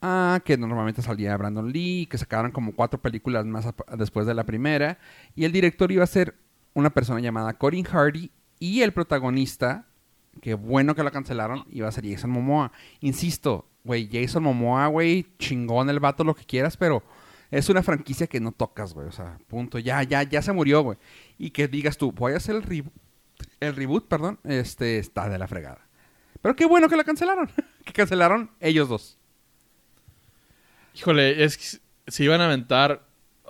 [0.00, 3.66] Ah, que normalmente salía Brandon Lee, que sacaron como cuatro películas más
[3.96, 4.98] después de la primera.
[5.34, 6.34] Y el director iba a ser
[6.74, 8.30] una persona llamada Corin Hardy.
[8.58, 9.86] Y el protagonista,
[10.40, 12.72] que bueno que lo cancelaron, iba a ser Jason Momoa.
[13.00, 17.02] Insisto, güey, Jason Momoa, güey, chingón el vato, lo que quieras, pero
[17.50, 19.06] es una franquicia que no tocas, güey.
[19.08, 19.78] O sea, punto.
[19.78, 20.98] Ya, ya, ya se murió, güey.
[21.38, 22.92] Y que digas tú, voy a hacer el reboot,
[23.60, 25.86] el reboot, perdón, este está de la fregada.
[26.42, 27.50] Pero qué bueno que la cancelaron.
[27.84, 29.18] que cancelaron ellos dos.
[30.94, 33.06] Híjole, es que se iban a aventar.
[33.46, 33.48] uh,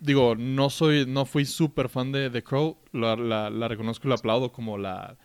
[0.00, 2.78] digo, no soy, no fui súper fan de The Crow.
[2.92, 5.16] La, la- la reconozco y la aplaudo como la,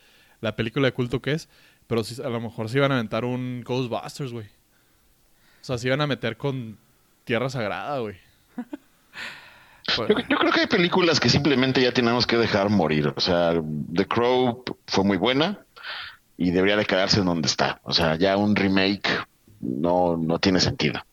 [0.45, 1.49] la película de culto que es.
[1.87, 4.45] Pero sí, a lo mejor se iban a aventar un Ghostbusters, güey.
[4.45, 6.77] O sea, se iban a meter con
[7.23, 8.15] Tierra Sagrada, güey.
[9.97, 13.13] Yo, yo creo que hay películas que simplemente ya tenemos que dejar morir.
[13.15, 13.53] O sea,
[13.93, 15.59] The Crow fue muy buena
[16.37, 17.81] y debería de quedarse en donde está.
[17.83, 19.07] O sea, ya un remake
[19.59, 21.05] no, no tiene sentido.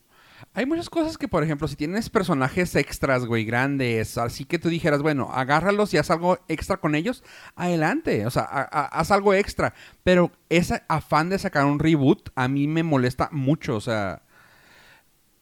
[0.54, 4.68] Hay muchas cosas que, por ejemplo, si tienes personajes extras, güey, grandes, así que tú
[4.68, 7.24] dijeras, bueno, agárralos y haz algo extra con ellos,
[7.56, 9.72] adelante, o sea, ha- haz algo extra.
[10.04, 14.22] Pero ese afán de sacar un reboot a mí me molesta mucho, o sea,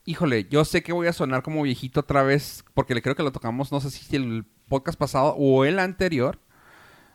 [0.05, 3.23] híjole, yo sé que voy a sonar como viejito otra vez, porque le creo que
[3.25, 6.39] lo tocamos, no sé si el podcast pasado o el anterior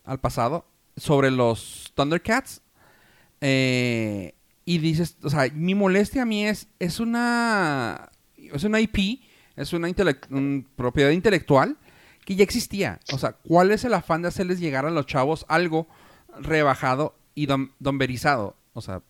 [0.04, 0.66] al pasado,
[0.98, 2.62] sobre los Thundercats.
[3.41, 4.34] eh,
[4.66, 9.22] y dices, o sea, mi molestia a mí es, es una, es una IP,
[9.55, 9.88] es una
[10.76, 11.78] propiedad intelectual
[12.26, 12.99] que ya existía.
[13.13, 15.88] O sea, ¿cuál es el afán de hacerles llegar a los chavos algo
[16.39, 18.57] rebajado y dom- domberizado?
[18.74, 19.03] O sea,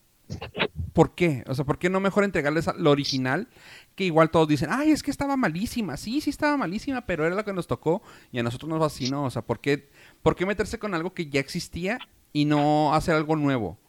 [0.93, 1.43] ¿por qué?
[1.47, 3.47] O sea, ¿por qué no mejor entregarles lo original?
[3.95, 5.95] Que igual todos dicen, ay, es que estaba malísima.
[5.95, 8.01] Sí, sí estaba malísima, pero era lo que nos tocó
[8.31, 9.23] y a nosotros nos fascinó.
[9.23, 9.89] O sea, ¿por qué,
[10.21, 11.97] ¿por qué meterse con algo que ya existía
[12.33, 13.79] y no hacer algo nuevo?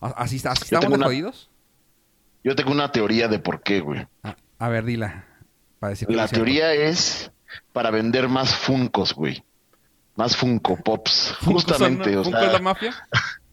[0.00, 1.50] A- ¿Así, así estamos de jodidos?
[2.44, 4.06] Yo tengo una teoría de por qué, güey.
[4.22, 5.24] A, a ver, dila.
[5.80, 6.44] Para decir La cierto.
[6.44, 7.30] teoría es
[7.72, 9.44] para vender más Funcos, güey.
[10.14, 11.34] Más Funko Pops.
[11.40, 12.94] ¿Funko son- Justamente, o ¿Funko sea, es la mafia?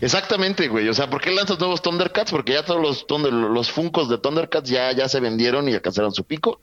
[0.00, 0.88] Exactamente, güey.
[0.88, 2.30] O sea, ¿por qué lanzas nuevos Thundercats?
[2.30, 6.12] Porque ya todos los, Thunder- los Funcos de Thundercats ya, ya se vendieron y alcanzaron
[6.12, 6.60] su pico.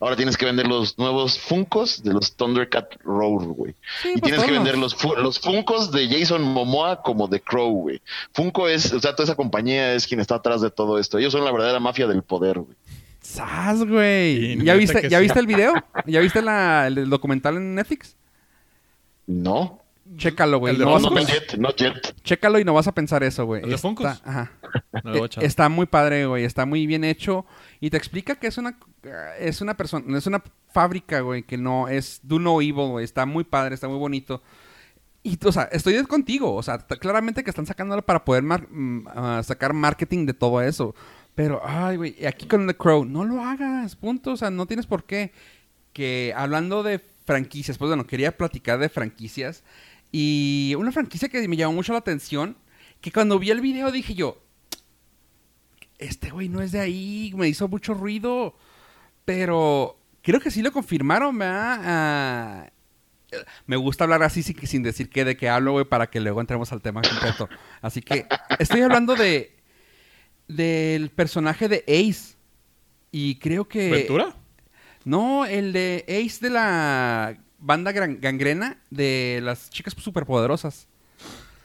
[0.00, 3.74] Ahora tienes que vender los nuevos Funcos de los Thundercat Roar, güey.
[4.02, 7.70] Sí, y pues tienes que vender los, los Funcos de Jason Momoa como de Crow,
[7.82, 8.02] güey.
[8.32, 11.18] Funko es, o sea, toda esa compañía es quien está atrás de todo esto.
[11.18, 12.76] Ellos son la verdadera mafia del poder, güey.
[13.20, 14.62] ¡Sas, güey!
[14.64, 15.22] ¿Ya viste, ¿ya sí.
[15.22, 15.72] viste el video?
[16.06, 18.16] ¿Ya viste la- el documental en Netflix?
[19.26, 19.80] No,
[20.16, 20.72] Chécalo, güey.
[20.74, 21.94] ¿El de No no, yet, not yet.
[22.22, 23.62] Chécalo y no vas a pensar eso, güey.
[23.62, 24.22] ¿El Está- Funkos?
[24.24, 24.52] Ajá.
[25.04, 25.44] No lo voy a echar.
[25.44, 26.44] Está muy padre, güey.
[26.44, 27.46] Está muy bien hecho.
[27.80, 28.76] Y te explica que es una
[29.38, 30.42] es una persona, es una
[30.72, 33.04] fábrica, güey, que no es do no evil, güey.
[33.04, 34.42] Está muy padre, está muy bonito.
[35.22, 36.54] Y, o sea, estoy contigo.
[36.54, 40.60] O sea, claramente que están sacándolo para poder mar- mm, ah, sacar marketing de todo
[40.60, 40.94] eso.
[41.34, 44.32] Pero, ay, güey, y aquí con The Crow, no lo hagas, punto.
[44.32, 45.32] O sea, no tienes por qué.
[45.92, 49.62] Que hablando de franquicias, pues bueno, quería platicar de franquicias.
[50.16, 52.56] Y una franquicia que me llamó mucho la atención,
[53.00, 54.40] que cuando vi el video dije yo,
[55.98, 58.54] este güey no es de ahí, me hizo mucho ruido,
[59.24, 61.80] pero creo que sí lo confirmaron, ¿verdad?
[61.82, 62.70] Ah,
[63.66, 66.40] me gusta hablar así sin, sin decir qué de qué hablo, güey, para que luego
[66.40, 67.48] entremos al tema completo.
[67.82, 68.28] Así que
[68.60, 69.56] estoy hablando de
[70.46, 72.36] del personaje de Ace.
[73.10, 73.90] Y creo que...
[73.90, 74.36] ¿Ventura?
[75.04, 80.86] No, el de Ace de la banda gran- gangrena de las chicas superpoderosas.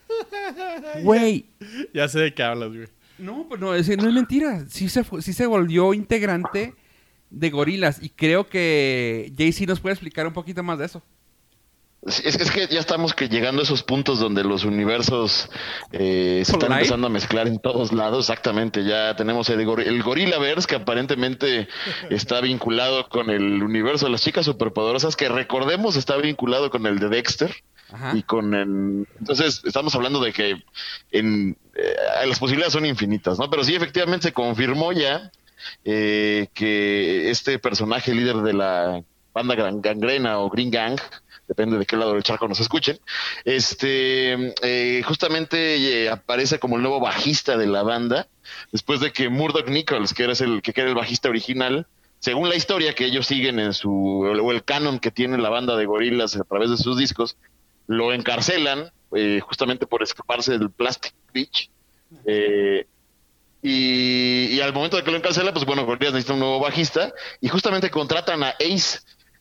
[1.03, 1.45] Güey,
[1.93, 2.87] Ya sé de qué hablas, güey.
[3.17, 4.65] no, pues no, es, no es mentira.
[4.69, 6.73] Sí se, sí se volvió integrante
[7.29, 8.01] de gorilas.
[8.01, 11.03] Y creo que JC nos puede explicar un poquito más de eso.
[12.05, 15.49] Es, es que ya estamos que llegando a esos puntos donde los universos
[15.91, 18.29] eh, se están empezando a mezclar en todos lados.
[18.29, 21.67] Exactamente, ya tenemos el, el Gorillaverse que aparentemente
[22.09, 26.99] está vinculado con el universo de las chicas superpoderosas, que recordemos está vinculado con el
[26.99, 27.53] de Dexter.
[27.91, 28.15] Ajá.
[28.15, 30.61] Y con el- entonces estamos hablando de que
[31.11, 31.95] en, eh,
[32.27, 33.49] las posibilidades son infinitas, ¿no?
[33.49, 35.31] Pero sí, efectivamente se confirmó ya
[35.83, 39.01] eh, que este personaje líder de la
[39.33, 40.97] banda gran- gangrena o Green Gang,
[41.49, 42.99] depende de qué lado del charco nos escuchen,
[43.43, 48.27] este eh, justamente eh, aparece como el nuevo bajista de la banda,
[48.71, 51.87] después de que Murdoch Nichols, que era el que era el bajista original,
[52.19, 55.75] según la historia que ellos siguen en su o el canon que tiene la banda
[55.75, 57.35] de gorilas a través de sus discos,
[57.87, 61.71] lo encarcelan eh, justamente por escaparse del Plastic Beach.
[63.63, 67.47] y, al momento de que lo encarcelan, pues bueno, Gorillaz necesita un nuevo bajista y
[67.47, 68.99] justamente contratan a Ace,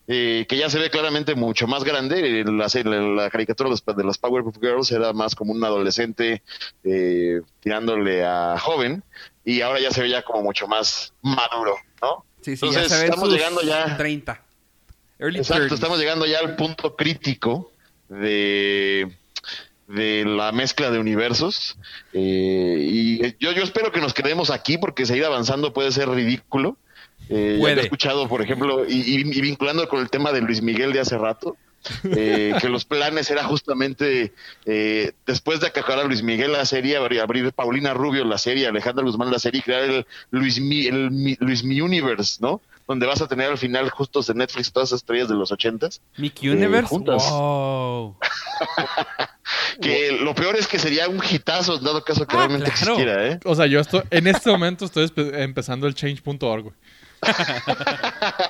[0.08, 2.40] eh, que ya se ve claramente mucho más grande.
[2.40, 6.42] En La, serie- la caricatura de las- Powerpuff Girls era más como un adolescente
[6.82, 9.02] eh, tirándole a joven
[9.44, 12.24] y ahora ya se ve ya como mucho más maduro, ¿no?
[12.40, 14.42] Sí, sí, Entonces, ya se ven estamos llegando ya 30.
[15.18, 15.74] Early Exacto, 30s.
[15.74, 17.72] estamos llegando ya al punto crítico
[18.08, 19.10] de,
[19.88, 21.76] de la mezcla de universos.
[22.12, 26.76] eh, y yo, yo espero que nos quedemos aquí porque seguir avanzando puede ser ridículo.
[27.30, 30.62] Eh, ya había escuchado, por ejemplo, y, y- y vinculando con el tema de Luis
[30.62, 31.56] Miguel de hace rato,
[32.16, 34.32] eh, que los planes era justamente
[34.66, 38.66] eh, después de acabar a Luis Miguel la serie, abrir, abrir Paulina Rubio la serie,
[38.66, 42.60] Alejandra Guzmán la serie, y crear el Luis Mi, el Mi- Luis Mi Universe, ¿no?
[42.88, 46.00] Donde vas a tener al final justos de Netflix todas esas estrellas de los ochentas.
[46.16, 46.86] Mickey Universe.
[46.86, 47.30] Eh, juntas.
[47.30, 48.16] wow.
[49.80, 52.92] Que lo peor es que sería un hitazo dado caso que Ah, realmente claro.
[52.94, 53.38] existiera, ¿eh?
[53.44, 56.74] O sea, yo estoy, en este momento estoy empezando el change.org, güey.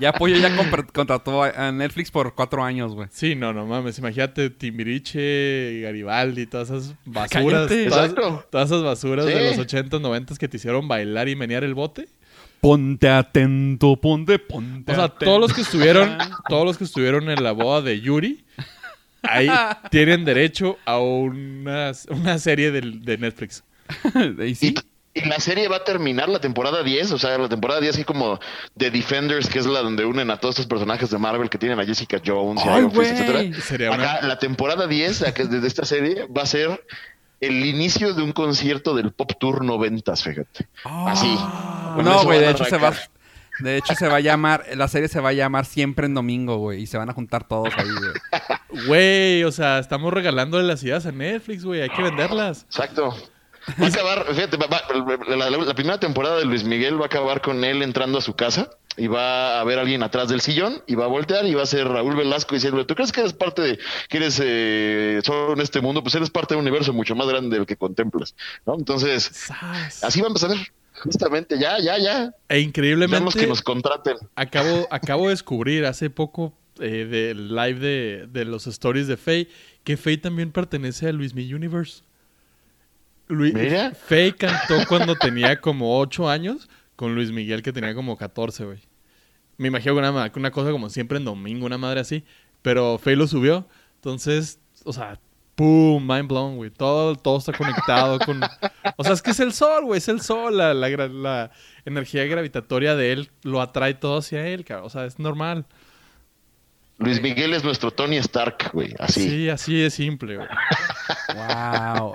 [0.00, 0.54] Ya Pollo ya
[0.92, 3.08] contrató a Netflix por cuatro años, güey.
[3.10, 3.98] Sí, no, no mames.
[3.98, 7.68] Imagínate Timbiriche, Garibaldi, todas esas basuras.
[7.88, 8.14] Todas,
[8.48, 9.32] todas esas basuras Sí.
[9.32, 12.08] de los 80s, 90s que te hicieron bailar y menear el bote.
[12.60, 15.24] Ponte atento, ponte, ponte O sea, atento.
[15.24, 16.16] todos los que estuvieron,
[16.48, 18.44] todos los que estuvieron en la boda de Yuri,
[19.22, 19.48] ahí
[19.90, 23.64] tienen derecho a una, una serie del- de, Netflix.
[24.46, 24.74] Y sí,
[25.22, 28.04] y la serie va a terminar la temporada 10, o sea, la temporada 10 así
[28.04, 28.38] como
[28.76, 31.78] The Defenders, que es la donde unen a todos estos personajes de Marvel que tienen
[31.80, 33.10] a Jessica Jones y ¡Ay, Iron Fist,
[33.58, 33.90] etcétera.
[33.94, 36.84] Una- Acá, la temporada 10 la que es de esta serie va a ser
[37.40, 40.66] el inicio de un concierto del Pop Tour 90, fíjate.
[40.84, 41.38] Así.
[41.94, 42.92] Con No, güey, de hecho se va...
[43.60, 44.64] De hecho se va a llamar...
[44.76, 46.82] La serie se va a llamar Siempre en Domingo, güey.
[46.82, 48.86] Y se van a juntar todos ahí, güey.
[48.86, 51.80] Güey, o sea, estamos regalándole las ideas a Netflix, güey.
[51.80, 52.64] Hay que venderlas.
[52.64, 53.16] Exacto.
[53.80, 54.82] Va a acabar, fíjate, va- va-
[55.36, 58.20] la, la- la primera temporada de Luis Miguel va a acabar con él entrando a
[58.20, 61.54] su casa y va a haber alguien atrás del sillón y va a voltear y
[61.54, 65.20] va a ser Raúl Velasco diciéndole, ¿tú crees que eres parte de, que eres eh,
[65.24, 66.02] solo en este mundo?
[66.02, 68.34] Pues eres parte de un universo mucho más grande del que contemplas,
[68.66, 68.74] ¿no?
[68.76, 70.02] Entonces, ¡Sas!
[70.02, 70.50] así va a empezar,
[71.02, 72.22] justamente, ya, ya, ya.
[72.48, 74.16] E Vemos increíblemente, que nos contraten.
[74.34, 79.48] acabo, acabo de descubrir hace poco eh, del live de, de los stories de Faye
[79.84, 82.02] que Faye también pertenece a Luis Mi Universe.
[83.28, 83.92] Luis, Mira.
[83.92, 88.80] Faye cantó cuando tenía como 8 años con Luis Miguel que tenía como 14, güey.
[89.56, 90.00] Me imagino que
[90.38, 92.24] una, cosa como siempre en domingo, una madre así.
[92.62, 93.68] Pero Faye lo subió.
[93.96, 95.18] Entonces, o sea,
[95.54, 96.00] ¡pum!
[96.06, 96.70] Mind blown, güey.
[96.70, 98.40] Todo, todo está conectado con...
[98.96, 99.98] O sea, es que es el sol, güey.
[99.98, 100.56] Es el sol.
[100.56, 101.50] La, la, gra- la
[101.84, 104.86] energía gravitatoria de él lo atrae todo hacia él, cabrón.
[104.86, 105.66] O sea, es normal.
[106.98, 109.28] Luis Miguel es nuestro Tony Stark, güey, así.
[109.28, 110.48] Sí, así de simple, güey.
[111.34, 112.14] Wow.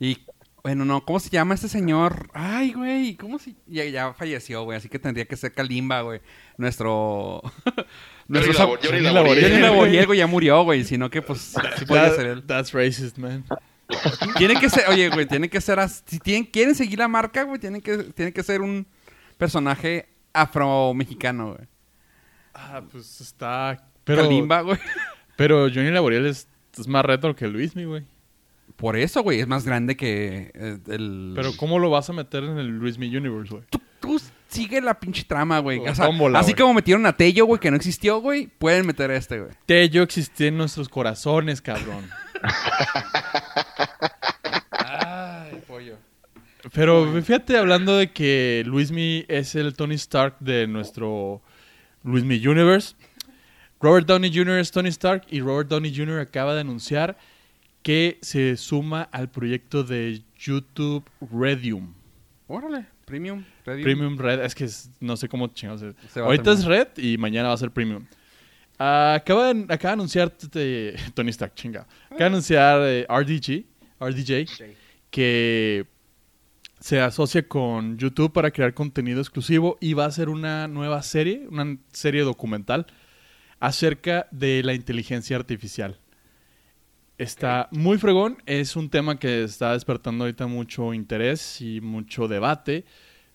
[0.00, 0.18] Y
[0.66, 2.28] bueno, no, ¿cómo se llama este señor?
[2.34, 6.20] Ay, güey, ¿cómo se ya, ya falleció, güey, así que tendría que ser Kalimba, güey.
[6.58, 7.40] Nuestro
[8.26, 10.04] nuestro Johnny Laboriel.
[10.04, 11.40] Güey, ya murió, güey, sino que pues
[11.78, 12.42] sí podría That- ser él.
[12.44, 13.44] that's racist, man.
[14.38, 17.44] Tiene que ser, oye, güey, tiene que ser as- si tienen quieren seguir la marca,
[17.44, 18.88] güey, tienen que tiene que ser un
[19.38, 21.68] personaje afro-mexicano, güey.
[22.54, 23.86] Ah, pues está...
[24.02, 24.78] Pero, Kalimba, güey.
[25.36, 28.02] pero Johnny Laboriel es, es más retro que Luismi, güey.
[28.76, 32.44] Por eso, güey, es más grande que eh, el Pero ¿cómo lo vas a meter
[32.44, 33.62] en el Luismi Universe, güey?
[33.70, 35.78] tú, tú sigue la pinche trama, güey.
[35.78, 36.60] O O sea, tómbola, así güey.
[36.62, 39.52] como metieron a Tello, güey, que no existió, güey, pueden meter a este, güey.
[39.64, 42.08] Tello existía en nuestros corazones, cabrón.
[44.70, 45.96] Ay, pollo.
[46.72, 51.42] Pero fíjate, hablando de que Luismi es el Tony Stark de nuestro
[52.02, 52.94] Luismi Universe.
[53.80, 54.58] Robert Downey Jr.
[54.58, 56.20] es Tony Stark y Robert Downey Jr.
[56.20, 57.16] acaba de anunciar
[57.86, 61.94] que se suma al proyecto de YouTube Redium.
[62.48, 63.84] Órale, premium, Redium.
[63.84, 66.16] Premium Red, es que es- no sé cómo chingados es.
[66.16, 66.64] Ahorita es.
[66.64, 68.04] Red y mañana va a ser Premium.
[68.76, 71.86] Ah, acaba, de, acaba de anunciar este, Tony Stark, chinga.
[72.06, 73.64] Acaba de anunciar eh, RDG,
[74.00, 74.46] RDJ
[75.08, 75.86] que
[76.80, 81.46] se asocia con YouTube para crear contenido exclusivo y va a hacer una nueva serie,
[81.48, 82.86] una serie documental
[83.60, 86.00] acerca de la inteligencia artificial.
[87.18, 92.84] Está muy fregón, es un tema que está despertando ahorita mucho interés y mucho debate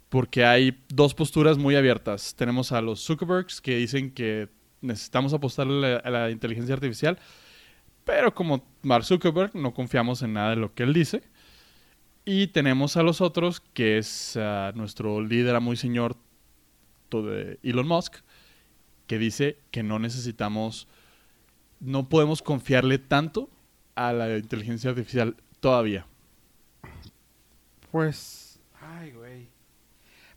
[0.09, 2.35] porque hay dos posturas muy abiertas.
[2.35, 4.49] Tenemos a los Zuckerbergs que dicen que
[4.81, 7.17] necesitamos apostarle a la inteligencia artificial,
[8.03, 11.23] pero como Mark Zuckerberg no confiamos en nada de lo que él dice.
[12.23, 16.17] Y tenemos a los otros, que es ah, nuestro líder muy señor
[17.63, 18.17] Elon Musk,
[19.07, 20.87] que dice que no necesitamos,
[21.79, 23.49] no podemos confiarle tanto
[24.07, 26.05] a la inteligencia artificial todavía.
[27.91, 28.59] Pues.
[28.81, 29.49] Ay, güey.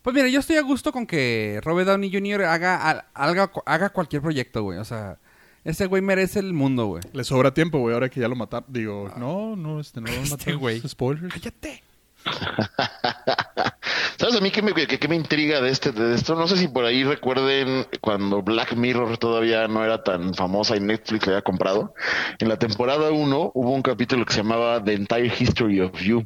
[0.01, 2.43] Pues mira, yo estoy a gusto con que Robert Downey Jr.
[2.43, 4.77] haga, haga, haga cualquier proyecto, güey.
[4.77, 5.17] O sea,
[5.63, 7.01] ese güey merece el mundo, güey.
[7.13, 8.65] Le sobra tiempo, güey, ahora que ya lo mataron.
[8.71, 10.59] Digo, no, no, este no lo Este mataron.
[10.59, 10.79] güey.
[10.87, 11.33] Spoilers.
[11.33, 11.83] ¡Cállate!
[14.25, 16.33] ¿Sabes a mí qué me, qué- qué me intriga de este de esto?
[16.33, 20.79] No sé si por ahí recuerden cuando Black Mirror todavía no era tan famosa y
[20.79, 21.93] Netflix la había comprado.
[22.39, 26.25] En la temporada 1 hubo un capítulo que se llamaba The Entire History of You,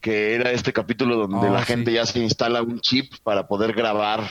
[0.00, 1.66] que era este capítulo donde Oh, la sí.
[1.66, 4.22] gente ya se instala un chip para poder grabar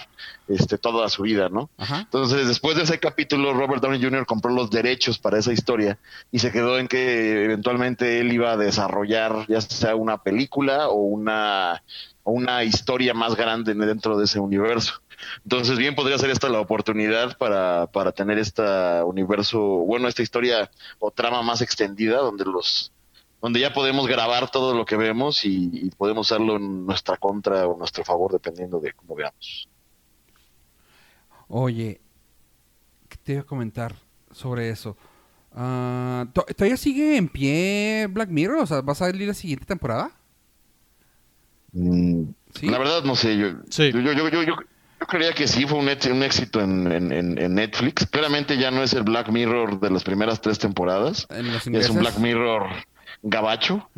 [0.48, 1.70] este toda su vida, ¿no?
[1.78, 2.00] Ajá.
[2.00, 4.26] Entonces, después de ese capítulo, Robert Downey Jr.
[4.26, 6.00] compró los derechos para esa historia
[6.32, 10.96] y se quedó en que eventualmente él iba a desarrollar ya sea una película o
[10.96, 11.84] una,
[12.24, 14.94] una historia más grande dentro de ese universo.
[15.44, 18.62] Entonces, bien podría ser esta la oportunidad para, para tener este
[19.04, 20.70] universo, bueno, esta historia
[21.00, 22.92] o trama más extendida donde los
[23.42, 27.78] donde ya podemos grabar todo lo que vemos y, podemos usarlo en nuestra contra o
[27.78, 29.68] nuestro favor, dependiendo de cómo veamos.
[31.50, 32.00] Oye,
[33.10, 33.96] ¿qué te iba a comentar
[34.32, 34.96] sobre eso?
[35.54, 38.60] ¿to- ¿Todavía sigue en pie Black Mirror?
[38.60, 40.12] O sea, ¿vas a salir la siguiente temporada?
[41.74, 42.24] Mm,
[42.56, 42.68] ¿Sí?
[42.68, 43.92] La verdad no sé, yo, Sí.
[43.92, 46.92] yo, yo, yo, yo, yo- yo creía que sí fue un, éx- un éxito en,
[46.92, 48.06] en- en- en Netflix.
[48.08, 51.28] Claramente ya no es el Black Mirror de las primeras tres temporadas.
[51.74, 52.68] Es un Black Mirror
[53.22, 53.90] gabacho,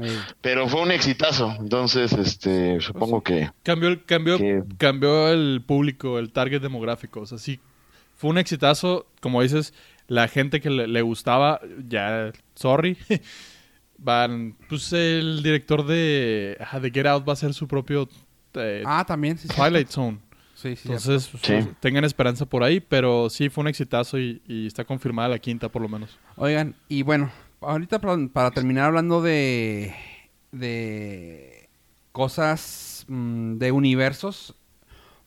[0.41, 1.53] pero fue un exitazo.
[1.59, 7.21] Entonces, este, supongo que Cambió el, cambió, Que- cambió el público, el target demográfico.
[7.21, 7.59] O sea, sí,
[8.15, 9.05] fue un exitazo.
[9.21, 9.73] Como dices,
[10.07, 12.97] la gente que le, le gustaba, ya, sorry.
[13.97, 18.07] Van, pues el director de, de Get Out va a ser su propio
[18.55, 19.47] eh, Ah, también, sí.
[19.47, 19.53] sí.
[19.55, 20.19] Twilight Zone.
[20.53, 20.83] Sí, sí.
[20.87, 21.69] Entonces, pues, Sí.
[21.79, 25.69] tengan esperanza por ahí, pero sí fue un exitazo y, y está confirmada la quinta
[25.69, 26.17] por lo menos.
[26.37, 27.29] Oigan, y bueno,
[27.61, 29.93] ahorita para, para terminar hablando de,
[30.51, 31.69] de
[32.11, 34.55] cosas mm, de universos,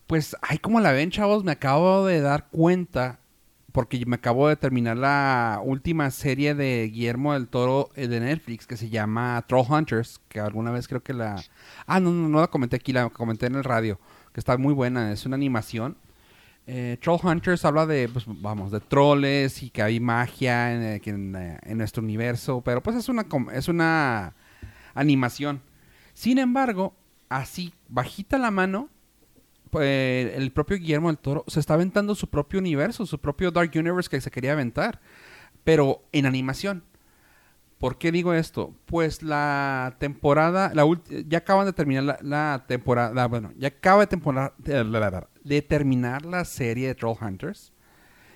[0.07, 3.19] pues, ay, como la ven, chavos, me acabo de dar cuenta,
[3.79, 8.67] porque me acabo de terminar la última serie de Guillermo del Toro eh, de Netflix
[8.67, 11.41] que se llama Troll Hunters, que alguna vez creo que la...
[11.87, 13.97] Ah, no, no, no la comenté aquí, la comenté en el radio,
[14.33, 15.95] que está muy buena, es una animación.
[16.67, 21.01] Eh, Troll Hunters habla de, pues, vamos, de troles y que hay magia en, eh,
[21.05, 24.35] en, eh, en nuestro universo, pero pues es una, es una
[24.93, 25.61] animación.
[26.13, 26.97] Sin embargo,
[27.29, 28.89] así, bajita la mano,
[29.69, 33.71] pues, el propio Guillermo del Toro se está aventando su propio universo, su propio Dark
[33.75, 34.99] Universe que se quería aventar,
[35.63, 36.83] pero en animación.
[37.79, 38.75] ¿Por qué digo esto?
[38.85, 40.85] Pues la temporada, la
[41.27, 46.87] ya acaban de terminar la, temporada, bueno, ya acaba de, temporada, de terminar la serie
[46.87, 47.71] de Troll Hunters.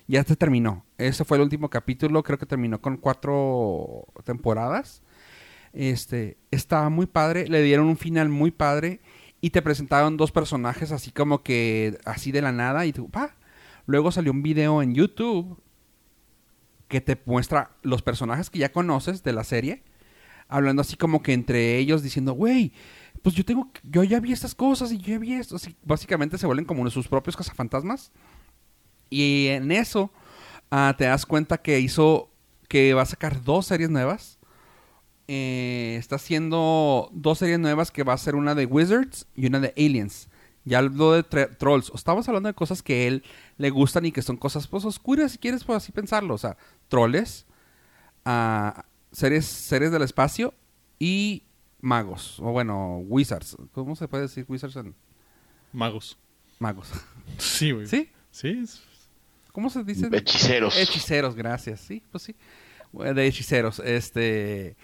[0.06, 0.84] Ya se terminó.
[0.96, 5.02] Ese fue el último capítulo, creo que terminó con cuatro temporadas.
[5.74, 9.00] Este, estaba muy padre, le dieron un final muy padre
[9.44, 13.36] y te presentaron dos personajes así como que así de la nada y tú, pa.
[13.84, 15.60] Luego salió un video en YouTube
[16.88, 19.82] que te muestra los personajes que ya conoces de la serie,
[20.48, 22.72] hablando así como que entre ellos diciendo, güey,
[23.20, 25.56] pues yo tengo, yo ya vi estas cosas y yo ya vi esto.
[25.56, 28.12] Así, básicamente se vuelven como sus propios cazafantasmas.
[29.10, 30.10] Y en eso
[30.70, 32.30] ah, te das cuenta que hizo,
[32.66, 34.38] que va a sacar dos series nuevas.
[35.26, 39.60] Eh, está haciendo dos series nuevas que va a ser una de Wizards y una
[39.60, 40.28] de Aliens.
[40.66, 41.90] Ya habló de Trolls.
[41.94, 43.24] Estamos hablando de cosas que a él
[43.58, 46.34] le gustan y que son cosas pues oscuras, si quieres pues así pensarlo.
[46.34, 46.56] O sea,
[46.88, 47.46] Trolls,
[48.24, 50.54] ah, series, series del espacio
[50.98, 51.42] y
[51.80, 52.38] magos.
[52.40, 53.56] O bueno, Wizards.
[53.72, 54.94] ¿Cómo se puede decir Wizards en
[55.72, 56.16] Magos.
[56.58, 56.88] magos?
[57.38, 57.86] Sí, güey.
[57.86, 58.10] ¿Sí?
[58.30, 58.82] Sí, es-
[59.52, 60.08] ¿Cómo se dice?
[60.12, 60.76] hechiceros.
[60.76, 61.80] Hechiceros, gracias.
[61.80, 62.34] Sí, pues sí.
[62.92, 63.78] De hechiceros.
[63.80, 64.76] Este.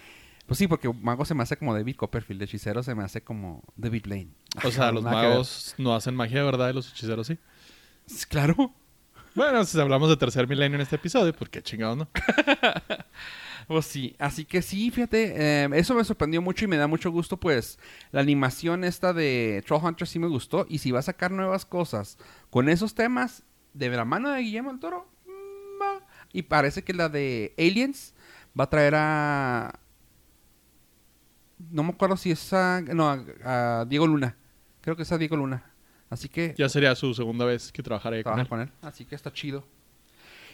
[0.50, 2.42] Pues sí, porque mago se me hace como David Copperfield.
[2.42, 4.34] Hechicero se me hace como David Blaine.
[4.64, 6.70] O sea, los magos no hacen magia, ¿verdad?
[6.70, 7.38] Y los hechiceros sí.
[8.28, 8.74] Claro.
[9.36, 12.08] Bueno, si hablamos de tercer milenio en este episodio, pues qué chingados, ¿no?
[13.68, 17.12] Pues sí, así que sí, fíjate, eh, eso me sorprendió mucho y me da mucho
[17.12, 17.78] gusto, pues
[18.10, 21.64] la animación esta de Troll Hunter sí me gustó y si va a sacar nuevas
[21.64, 22.18] cosas
[22.50, 27.08] con esos temas de la mano de Guillermo del Toro, mm, y parece que la
[27.08, 28.14] de Aliens
[28.58, 29.79] va a traer a...
[31.70, 32.80] No me acuerdo si es a...
[32.80, 34.36] No, a, a Diego Luna,
[34.80, 35.64] creo que es a Diego Luna,
[36.08, 36.54] así que...
[36.56, 38.48] Ya sería su segunda vez que trabajara ahí con él.
[38.48, 38.70] con él.
[38.82, 39.64] Así que está chido.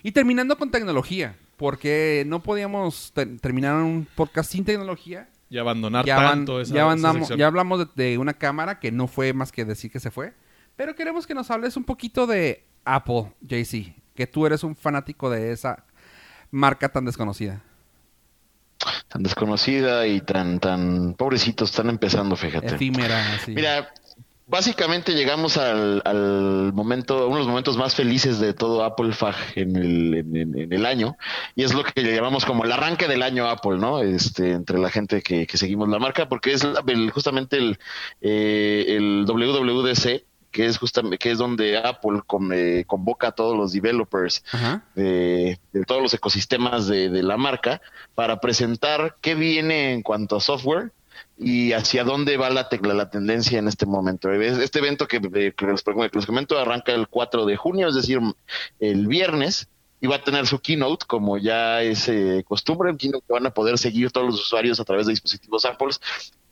[0.03, 5.29] Y terminando con tecnología, porque no podíamos ter- terminar un podcast sin tecnología.
[5.49, 9.07] Y abandonar Ya, tanto esa, ya, esa ya hablamos de, de una cámara que no
[9.07, 10.35] fue más que decir que se fue.
[10.77, 15.31] Pero queremos que nos hables un poquito de Apple, JC, que tú eres un fanático
[15.31, 15.85] de esa
[16.51, 17.63] marca tan desconocida.
[19.09, 22.75] Tan desconocida y tan, tan pobrecitos, están empezando, fíjate.
[22.75, 23.39] Efímera.
[23.49, 23.93] Mira,
[24.47, 29.35] básicamente llegamos al, al momento, uno de los momentos más felices de todo Apple Fag
[29.57, 31.17] en el, en, el año,
[31.57, 34.01] y es lo que le llamamos como el arranque del año Apple, ¿no?
[34.03, 37.79] Este, entre la gente que, que seguimos la marca, porque es el- justamente el,
[38.21, 40.26] eh, el WWDC,
[40.57, 44.43] que es justamente, que es donde Apple con- eh, convoca a todos los developers
[44.95, 47.83] de, de todos los ecosistemas de, de la marca
[48.15, 50.93] para presentar qué viene en cuanto a software
[51.39, 54.33] y hacia dónde va la, tec- la tendencia en este momento.
[54.33, 58.19] Es- Este evento que, eh, que les comento arranca el 4 de junio, es decir,
[58.81, 59.69] el viernes,
[60.01, 63.47] y va a tener su keynote, como ya es eh, costumbre, un keynote que van
[63.47, 65.89] a poder seguir todos los usuarios a través de dispositivos Apple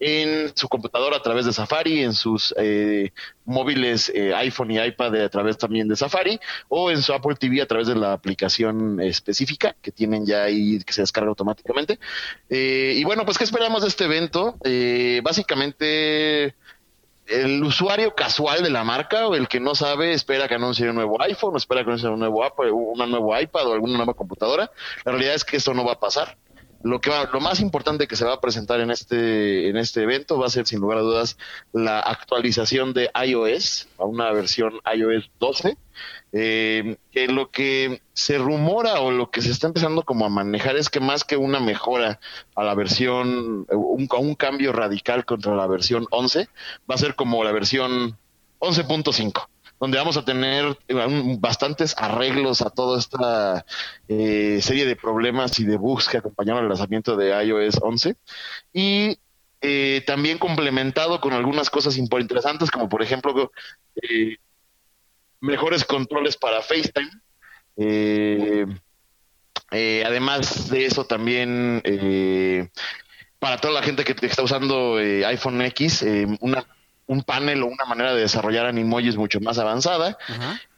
[0.00, 3.12] en su computadora a través de Safari, en sus eh,
[3.44, 6.38] móviles eh, iPhone y iPad a través también de Safari,
[6.68, 10.78] o en su Apple TV a través de la aplicación específica que tienen ya ahí
[10.80, 11.98] que se descarga automáticamente.
[12.50, 14.56] Eh, y bueno, pues ¿qué esperamos de este evento?
[14.64, 16.54] Eh, básicamente
[17.26, 20.96] el usuario casual de la marca o el que no sabe espera que anuncie un
[20.96, 24.70] nuevo iPhone, espera que anuncie un nuevo Apple, una nuevo iPad o alguna nueva computadora.
[25.04, 26.36] La realidad es que esto no va a pasar.
[26.84, 30.02] Lo que va, lo más importante que se va a presentar en este, en este
[30.02, 31.38] evento va a ser sin lugar a dudas
[31.72, 35.78] la actualización de iOS a una versión iOS 12.
[36.36, 40.76] Eh, que lo que se rumora o lo que se está empezando como a manejar
[40.76, 42.20] es que más que una mejora
[42.54, 46.48] a la versión, un, un cambio radical contra la versión 11,
[46.90, 48.18] va a ser como la versión
[48.58, 49.46] 11.5
[49.84, 53.66] donde vamos a tener eh, bastantes arreglos a toda esta
[54.08, 58.16] eh, serie de problemas y de bugs que acompañaron el lanzamiento de iOS 11
[58.72, 59.18] y
[59.60, 63.52] eh, también complementado con algunas cosas interesantes como por ejemplo
[65.40, 67.10] mejores controles para FaceTime.
[70.02, 71.82] además de eso también
[73.38, 76.06] para toda la gente que está usando iPhone X,
[76.40, 76.64] una
[77.06, 80.16] un panel o una manera de desarrollar animojis mucho más avanzada.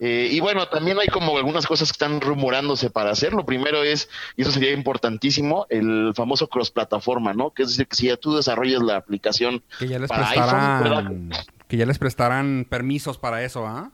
[0.00, 3.32] Eh, y bueno, también hay como algunas cosas que están rumorándose para hacer.
[3.32, 7.50] Lo primero es, y eso sería importantísimo, el famoso cross plataforma, ¿no?
[7.50, 11.30] Que es decir, que si ya tú desarrollas la aplicación que ya les para iPhone,
[11.68, 13.90] que ya les prestarán permisos para eso, ¿ah?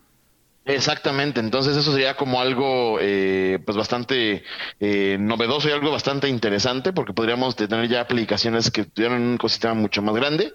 [0.65, 4.43] Exactamente, entonces eso sería como algo eh, pues bastante
[4.79, 9.73] eh, novedoso y algo bastante interesante porque podríamos tener ya aplicaciones que tuvieran un ecosistema
[9.73, 10.53] mucho más grande.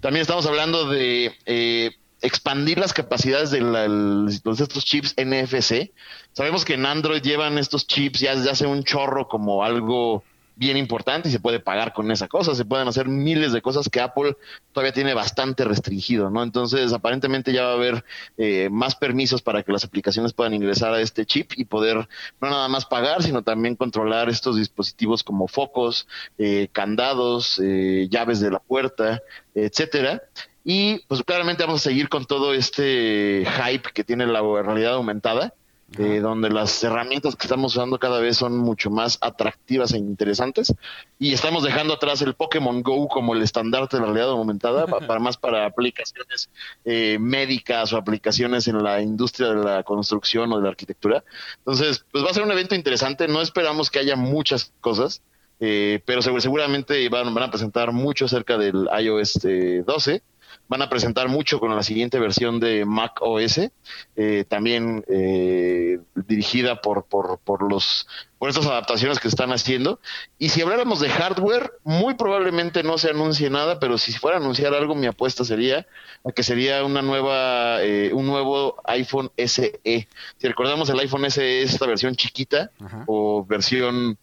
[0.00, 1.90] También estamos hablando de eh,
[2.20, 5.90] expandir las capacidades de, de estos chips NFC.
[6.32, 10.22] Sabemos que en Android llevan estos chips ya desde hace un chorro como algo
[10.56, 12.54] bien importante y se puede pagar con esa cosa.
[12.54, 14.36] Se pueden hacer miles de cosas que Apple
[14.72, 16.42] todavía tiene bastante restringido, ¿no?
[16.42, 18.04] Entonces, aparentemente ya va a haber
[18.38, 22.08] eh, más permisos para que las aplicaciones puedan ingresar a este chip y poder
[22.40, 28.40] no nada más pagar, sino también controlar estos dispositivos como focos, eh, candados, eh, llaves
[28.40, 29.22] de la puerta,
[29.54, 30.22] etcétera.
[30.64, 35.54] Y pues claramente vamos a seguir con todo este hype que tiene la realidad aumentada
[35.98, 40.74] eh, donde las herramientas que estamos usando cada vez son mucho más atractivas e interesantes
[41.16, 45.20] y estamos dejando atrás el Pokémon Go como el estandarte de la realidad aumentada para
[45.20, 46.50] más para aplicaciones
[46.84, 51.22] eh, médicas o aplicaciones en la industria de la construcción o de la arquitectura.
[51.58, 53.28] Entonces, pues va a ser un evento interesante.
[53.28, 55.22] No esperamos que haya muchas cosas.
[55.58, 59.38] Eh, pero seguramente van, van, a presentar mucho acerca del iOS
[59.86, 60.22] 12
[60.68, 63.60] van a presentar mucho con la siguiente versión de Mac OS,
[64.16, 68.08] eh, también eh, dirigida por, por, por, los,
[68.38, 70.00] por estas adaptaciones que están haciendo.
[70.38, 74.40] Y si habláramos de hardware, muy probablemente no se anuncie nada, pero si fuera a
[74.40, 75.86] anunciar algo, mi apuesta sería
[76.24, 79.80] a que sería una nueva, eh, un nuevo iPhone SE.
[79.82, 82.70] Si recordamos, el iPhone SE es esta versión chiquita
[83.06, 84.18] o versión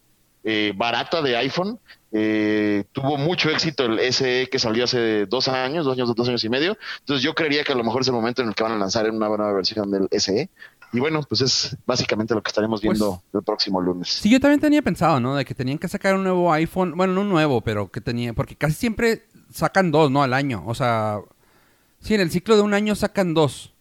[0.76, 1.78] barata de iPhone
[2.16, 6.44] eh, tuvo mucho éxito el SE que salió hace dos años, dos años, dos años
[6.44, 6.78] y medio.
[7.00, 8.78] Entonces yo creería que a lo mejor es el momento en el que van a
[8.78, 10.48] lanzar una nueva versión del SE.
[10.92, 14.10] Y bueno, pues es básicamente lo que estaremos pues viendo el próximo lunes.
[14.10, 15.34] Sí, yo también tenía pensado, ¿no?
[15.34, 16.96] De que tenían que sacar un nuevo iPhone.
[16.96, 18.32] Bueno, no un nuevo, pero que tenía.
[18.32, 20.22] Porque casi siempre sacan dos, ¿no?
[20.22, 20.62] Al año.
[20.66, 21.18] O sea,
[21.98, 23.73] sí, en el ciclo de un año sacan dos.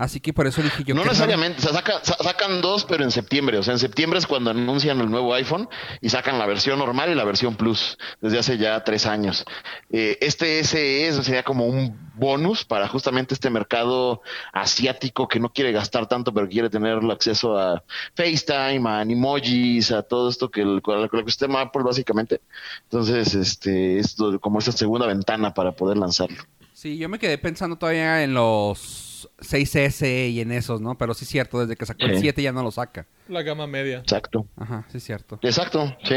[0.00, 0.94] Así que por eso dije yo.
[0.94, 3.58] No necesariamente, o sea, sacan dos, pero en septiembre.
[3.58, 5.68] O sea, en septiembre es cuando anuncian el nuevo iPhone
[6.00, 9.44] y sacan la versión normal y la versión Plus desde hace ya tres años.
[9.92, 14.22] Eh, este SE sería como un bonus para justamente este mercado
[14.54, 17.84] asiático que no quiere gastar tanto, pero quiere tener el acceso a
[18.14, 22.40] FaceTime, a emojis, a todo esto que el, el ecosistema Apple básicamente.
[22.84, 26.42] Entonces, este es como esa segunda ventana para poder lanzarlo.
[26.72, 30.96] Sí, yo me quedé pensando todavía en los 6S y en esos, ¿no?
[30.96, 33.06] Pero sí es cierto, desde que sacó el 7 ya no lo saca.
[33.28, 33.98] La gama media.
[33.98, 34.46] Exacto.
[34.56, 35.38] Ajá, sí es cierto.
[35.42, 36.16] Exacto, sí.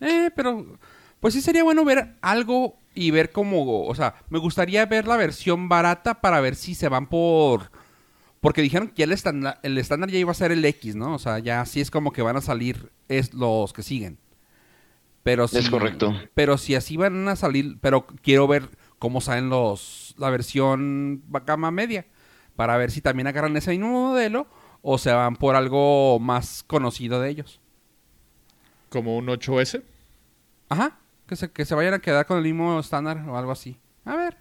[0.00, 0.78] Eh, pero
[1.20, 5.16] pues sí sería bueno ver algo y ver cómo, o sea, me gustaría ver la
[5.16, 7.70] versión barata para ver si se van por...
[8.40, 11.14] Porque dijeron que ya el estándar, el estándar ya iba a ser el X, ¿no?
[11.14, 14.18] O sea, ya sí es como que van a salir es los que siguen.
[15.24, 16.14] Pero si, es correcto.
[16.34, 18.68] Pero si así van a salir, pero quiero ver
[19.00, 22.06] cómo salen los la versión gama media
[22.58, 24.48] para ver si también agarran ese mismo modelo
[24.82, 27.60] o se van por algo más conocido de ellos.
[28.88, 29.84] ¿Como un 8S?
[30.68, 30.98] Ajá,
[31.28, 33.78] que se, que se vayan a quedar con el mismo estándar o algo así.
[34.04, 34.36] A ver.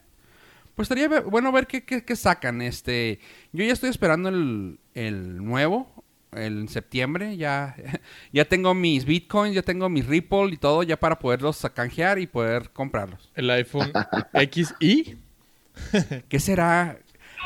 [0.74, 2.64] Pues estaría bueno ver qué, qué, sacan.
[2.64, 3.20] Este,
[3.54, 5.88] yo ya estoy esperando el, el nuevo,
[6.32, 7.38] en septiembre.
[7.38, 7.76] Ya,
[8.34, 12.26] ya tengo mis bitcoins, ya tengo mis Ripple y todo ya para poderlos canjear y
[12.26, 13.32] poder comprarlos.
[13.36, 13.92] El iPhone
[14.34, 15.20] XI.
[16.28, 16.98] ¿Qué será?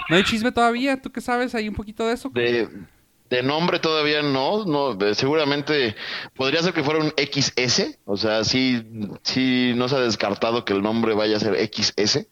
[0.10, 1.02] ¿No hay chisme todavía?
[1.02, 2.32] ¿Tú qué sabes ahí un poquito de eso?
[3.32, 5.96] De nombre todavía no, no, seguramente
[6.36, 8.86] podría ser que fuera un XS, o sea, sí,
[9.24, 12.28] sí, no se ha descartado que el nombre vaya a ser XS,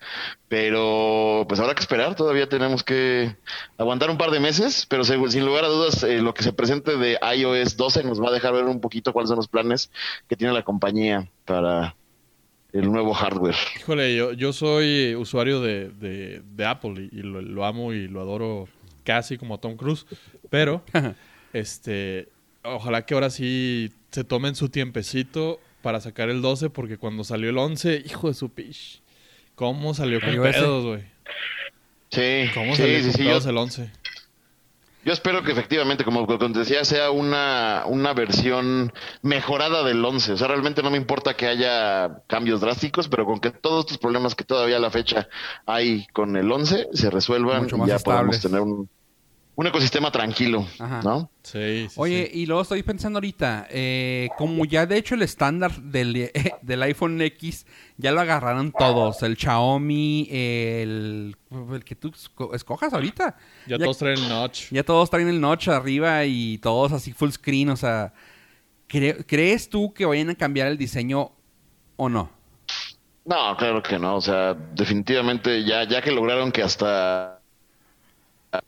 [0.50, 3.34] pero pues habrá que esperar, todavía tenemos que
[3.78, 6.98] aguantar un par de meses, pero sin lugar a dudas eh, lo que se presente
[6.98, 9.92] de iOS 12 nos va a dejar ver un poquito cuáles son los planes
[10.28, 11.96] que tiene la compañía para
[12.74, 13.56] el nuevo hardware.
[13.80, 18.08] Híjole, yo, yo soy usuario de, de- de Apple y, y lo, lo amo y
[18.08, 18.68] lo adoro
[19.04, 20.06] casi como a Tom Cruise.
[20.50, 20.84] Pero,
[21.54, 22.30] este,
[22.64, 27.50] ojalá que ahora sí se tomen su tiempecito para sacar el 12, porque cuando salió
[27.50, 29.02] el 11, hijo de su pitch.
[29.56, 31.04] ¿Cómo salió con pedos, güey?
[32.12, 33.92] Sí, ¿Cómo sí, salió sí, con sí, yo- pedos el 11?
[35.06, 38.92] Yo espero que efectivamente, como decía, sea una, una versión
[39.22, 40.34] mejorada del 11.
[40.34, 43.98] O sea, realmente no me importa que haya cambios drásticos, pero con que todos estos
[43.98, 45.30] problemas que todavía a la fecha
[45.66, 48.42] hay con el 11 se resuelvan Mucho más ya podamos estables.
[48.42, 48.90] tener un,
[49.60, 51.02] un ecosistema tranquilo, Ajá.
[51.04, 51.30] ¿no?
[51.44, 52.40] Sí, sí, Oye, sí.
[52.44, 56.32] y luego estoy pensando ahorita, eh, como ya de hecho el estándar del,
[56.62, 57.66] del iPhone X
[57.98, 61.36] ya lo agarraron todos, el Xiaomi, el,
[61.74, 63.36] el que tú esco- escojas ahorita.
[63.68, 64.72] Ya, todos traen el notch.
[64.72, 68.14] Ya todos traen el notch arriba y todos así full screen, o sea,
[68.88, 71.34] ¿cre- ¿crees tú que vayan a cambiar el diseño
[71.98, 72.30] o no?
[73.26, 74.16] No, claro que no.
[74.16, 77.39] O sea, definitivamente ya, ya que lograron que hasta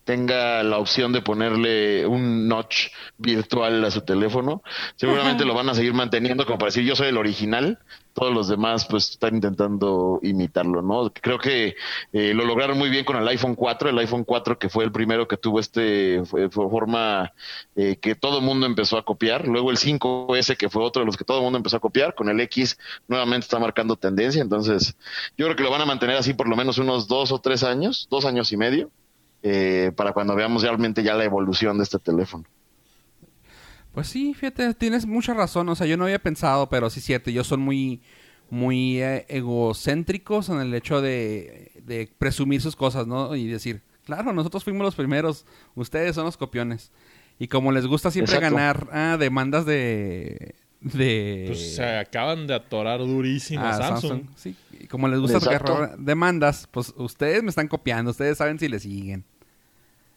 [0.04, 4.62] tenga la opción de ponerle un notch virtual a su teléfono,
[4.96, 7.80] seguramente lo van a seguir manteniendo como para decir yo soy el original.
[8.14, 11.14] Todos los demás pues están intentando imitarlo, ¿no?
[11.14, 11.76] Creo que
[12.12, 14.92] eh, lo lograron muy bien con el iPhone 4, el iPhone 4 que fue el
[14.92, 17.32] primero que tuvo este fue- fue forma
[17.78, 21.06] eh, que todo el mundo empezó a copiar, luego el 5S que fue otro de
[21.06, 22.78] los que todo el mundo empezó a copiar, con el X
[23.08, 24.98] nuevamente está marcando tendencia, entonces
[25.38, 27.64] yo creo que lo van a mantener así por lo menos unos dos o tres
[27.64, 28.92] años, dos años y medio,
[29.44, 32.46] eh, para cuando veamos realmente ya la evolución de este teléfono.
[33.94, 35.68] Pues sí, fíjate, tienes mucha razón.
[35.70, 37.30] O sea, yo no había pensado, pero sí es cierto.
[37.30, 38.02] Ellos son muy,
[38.50, 43.36] muy eh, egocéntricos en el hecho de, de presumir sus cosas, ¿no?
[43.36, 46.92] Y decir, claro, nosotros fuimos los primeros, ustedes son los copiones.
[47.38, 48.56] Y como les gusta siempre Exacto.
[48.56, 50.56] ganar ah, demandas de...
[50.80, 54.24] de Pues se acaban de atorar durísimo a a Samsung.
[54.36, 55.76] Sí, y como les gusta Exacto.
[55.76, 59.26] agarrar demandas, pues ustedes me están copiando, ustedes saben si le siguen.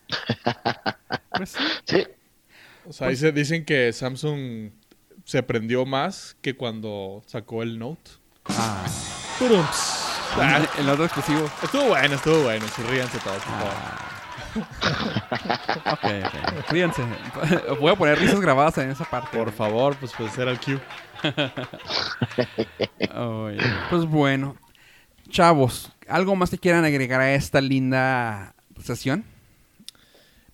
[1.37, 1.59] Pues sí.
[1.87, 2.07] Sí,
[2.89, 4.71] O sea, dice- dicen que Samsung
[5.25, 8.11] se prendió más que cuando sacó el Note.
[8.49, 8.85] Ah.
[10.37, 11.51] Ah, el otro exclusivo.
[11.63, 12.67] estuvo bueno, estuvo bueno.
[12.69, 13.75] Sí, ríanse todos, por favor.
[15.93, 16.71] Ok, ok.
[16.71, 17.03] Ríanse.
[17.81, 19.37] Voy a poner risas grabadas en esa parte.
[19.37, 20.79] Por favor, pues pues era el cue.
[23.11, 23.59] Ay,
[23.91, 24.57] pues bueno.
[25.29, 29.25] Chavos, ¿algo más que quieran agregar a esta linda sesión?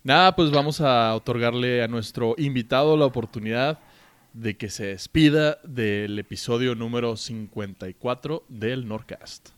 [0.03, 3.77] Nada, pues vamos a otorgarle a nuestro invitado la oportunidad
[4.33, 9.49] de que se despida del episodio número 54 del Norcast.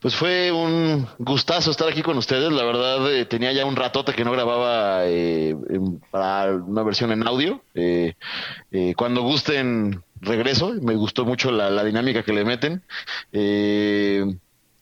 [0.00, 2.52] Pues fue un gustazo estar aquí con ustedes.
[2.52, 5.56] La verdad, eh, tenía ya un ratote que no grababa eh,
[6.10, 7.62] para una versión en audio.
[7.74, 8.14] Eh,
[8.70, 10.74] eh, cuando gusten, regreso.
[10.82, 12.82] Me gustó mucho la, la dinámica que le meten.
[13.32, 14.24] Eh,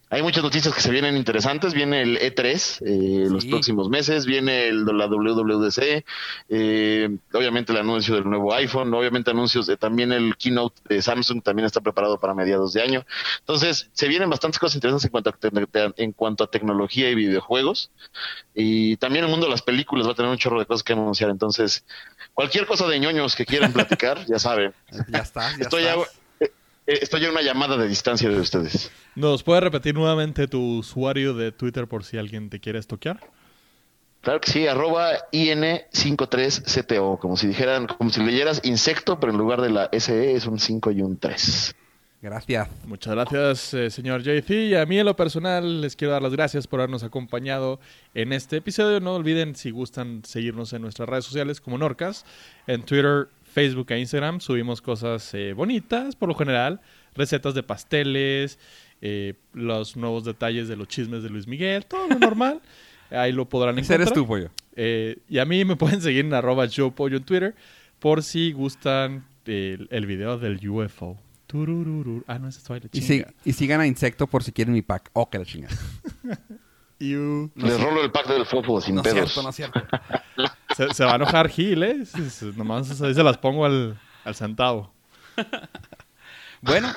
[0.08, 1.74] hay muchas noticias que se vienen interesantes.
[1.74, 4.24] Viene el E3 eh, los próximos meses.
[4.24, 6.04] Viene el la WWDC.
[6.48, 8.94] eh, obviamente el anuncio del nuevo iPhone.
[8.94, 13.04] Obviamente anuncios de también el keynote de Samsung también está preparado para mediados de año.
[13.40, 17.14] Entonces, se vienen bastantes cosas interesantes en cuanto a, te- en cuanto a tecnología y
[17.16, 17.90] videojuegos.
[18.54, 20.92] Y también el mundo de las películas va a tener un chorro de cosas que
[20.92, 21.30] anunciar.
[21.30, 21.84] Entonces,
[22.32, 24.72] cualquier cosa de ñoños que quieran platicar, ya saben.
[25.08, 26.14] Ya está, ya Estoy ya, estás.
[26.14, 26.20] eh,
[26.86, 28.90] estoy a una llamada de distancia de ustedes.
[29.14, 33.20] ¿Nos puedes repetir nuevamente tu usuario de Twitter por si alguien te quiere estoquear?
[34.20, 39.60] Claro que sí, arroba IN53CTO, como si dijeran, como si leyeras insecto, pero en lugar
[39.60, 41.74] de la SE es un 5 y un 3.
[42.22, 42.68] Gracias.
[42.86, 44.50] Muchas gracias, eh, señor JC.
[44.50, 47.78] Y a mí en lo personal les quiero dar las gracias por habernos acompañado
[48.14, 48.98] en este episodio.
[48.98, 52.24] No olviden, si gustan, seguirnos en nuestras redes sociales como Norcas.
[52.66, 56.82] En Twitter, Facebook e Instagram subimos cosas eh, bonitas, por lo general.
[57.14, 58.58] Recetas de pasteles,
[59.00, 62.60] eh, los nuevos detalles de los chismes de Luis Miguel, todo lo normal.
[63.10, 64.02] Ahí lo podrán encontrar.
[64.02, 64.50] eres tú, pollo.
[64.74, 67.54] Eh, y a mí me pueden seguir en arroba yo pollo en Twitter
[67.98, 71.16] por si gustan el, el video del UFO.
[72.26, 72.62] Ah, no, es
[72.92, 73.28] Y, chinga.
[73.42, 75.08] si- y sigan a Insecto por si quieren mi pack.
[75.14, 75.74] Oh, que la chingada.
[76.98, 77.50] Iu.
[77.54, 79.32] Les rolo el pack del fofo sin No es pedos.
[79.32, 79.82] cierto, no es cierto.
[80.76, 82.04] Se, se va a enojar Gil, ¿eh?
[82.56, 84.92] Nomás ahí se las pongo al, al centavo.
[86.62, 86.88] Bueno,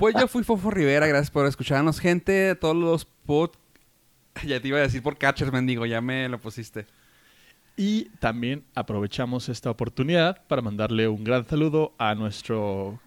[0.00, 1.06] pues yo fui Fofo Rivera.
[1.06, 2.54] Gracias por escucharnos, gente.
[2.56, 3.50] Todos los pod...
[4.44, 5.86] Ya te iba a decir por catchers, mendigo.
[5.86, 6.86] Ya me lo pusiste.
[7.76, 12.98] Y también aprovechamos esta oportunidad para mandarle un gran saludo a nuestro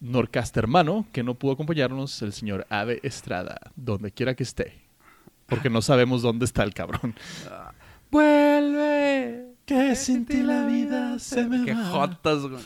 [0.00, 4.81] Norcast hermano que no pudo acompañarnos, el señor Ave Estrada, donde quiera que esté.
[5.54, 7.14] Porque no sabemos dónde está el cabrón.
[8.10, 9.46] ¡Vuelve!
[9.64, 11.84] Que sin ti la vida se me ¡Qué va.
[11.86, 12.62] jotas, güey!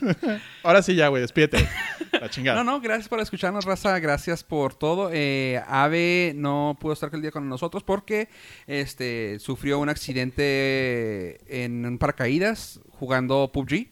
[0.63, 1.59] Ahora sí ya, güey, despídete.
[2.13, 2.65] La chingada.
[2.65, 3.99] No, no, gracias por escucharnos, raza.
[3.99, 5.11] Gracias por todo.
[5.13, 8.29] Eh, Ave no pudo estar aquel día con nosotros porque
[8.67, 13.89] este sufrió un accidente en un paracaídas jugando PUBG.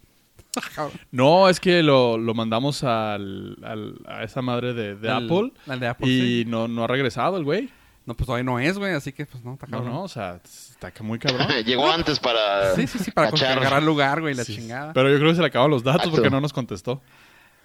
[1.11, 5.87] No, es que lo, lo mandamos al, al- a esa madre de, Apple al de
[5.89, 6.45] Apple, y sí.
[6.49, 7.71] no, no ha regresado el güey.
[8.07, 9.93] No, pues todavía no es, güey, así que pues no, está No, cabrón.
[9.93, 11.49] no, o sea, está muy cabrón.
[11.65, 12.75] Llegó antes para.
[12.75, 14.93] Sí, sí, sí, para agarrar lugar, güey, la Sí, chingada.
[14.93, 17.01] Pero yo creo que se le acabaron los datos porque no nos contestó.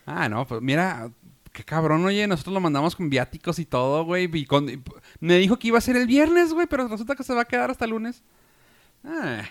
[0.06, 1.10] Ah, no, pues mira,
[1.52, 4.30] qué cabrón, oye, nosotros lo mandamos con viáticos y todo, güey.
[4.34, 4.82] Y con- y-
[5.20, 7.46] me dijo que iba a ser el viernes, güey, pero resulta que se va a
[7.46, 8.24] quedar hasta el lunes.
[9.04, 9.44] Ah,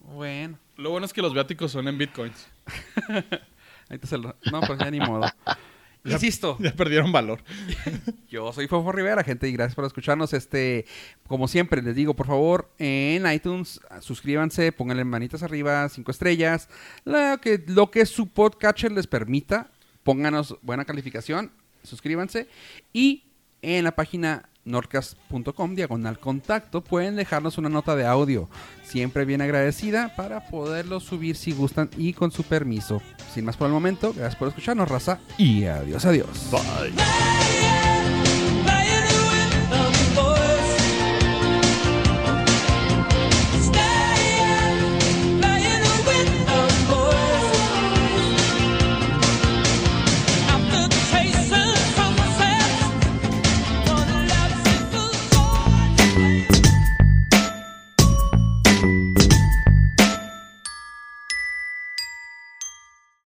[0.00, 0.58] bueno.
[0.76, 2.48] Lo bueno es que los viáticos son en bitcoins.
[3.88, 5.26] Ahí te se lo- No, pues ya ni modo.
[6.04, 7.42] Insisto, Ya perdieron valor.
[8.28, 10.32] yo soy Fofo Rivera, gente, y gracias por escucharnos.
[10.32, 10.84] Este,
[11.26, 16.68] como siempre, les digo, por favor, en iTunes, suscríbanse, pónganle manitas arriba, cinco estrellas,
[17.04, 19.70] lo que, lo que su podcatcher les permita,
[20.02, 21.52] pónganos buena calificación,
[21.82, 22.48] suscríbanse,
[22.92, 23.24] y
[23.62, 28.48] en la página norcas.com, diagonal contacto, pueden dejarnos una nota de audio,
[28.84, 33.02] siempre bien agradecida, para poderlo subir si gustan y con su permiso.
[33.32, 36.50] Sin más por el momento, gracias por escucharnos, raza, y adiós, adiós.
[36.50, 37.91] Bye.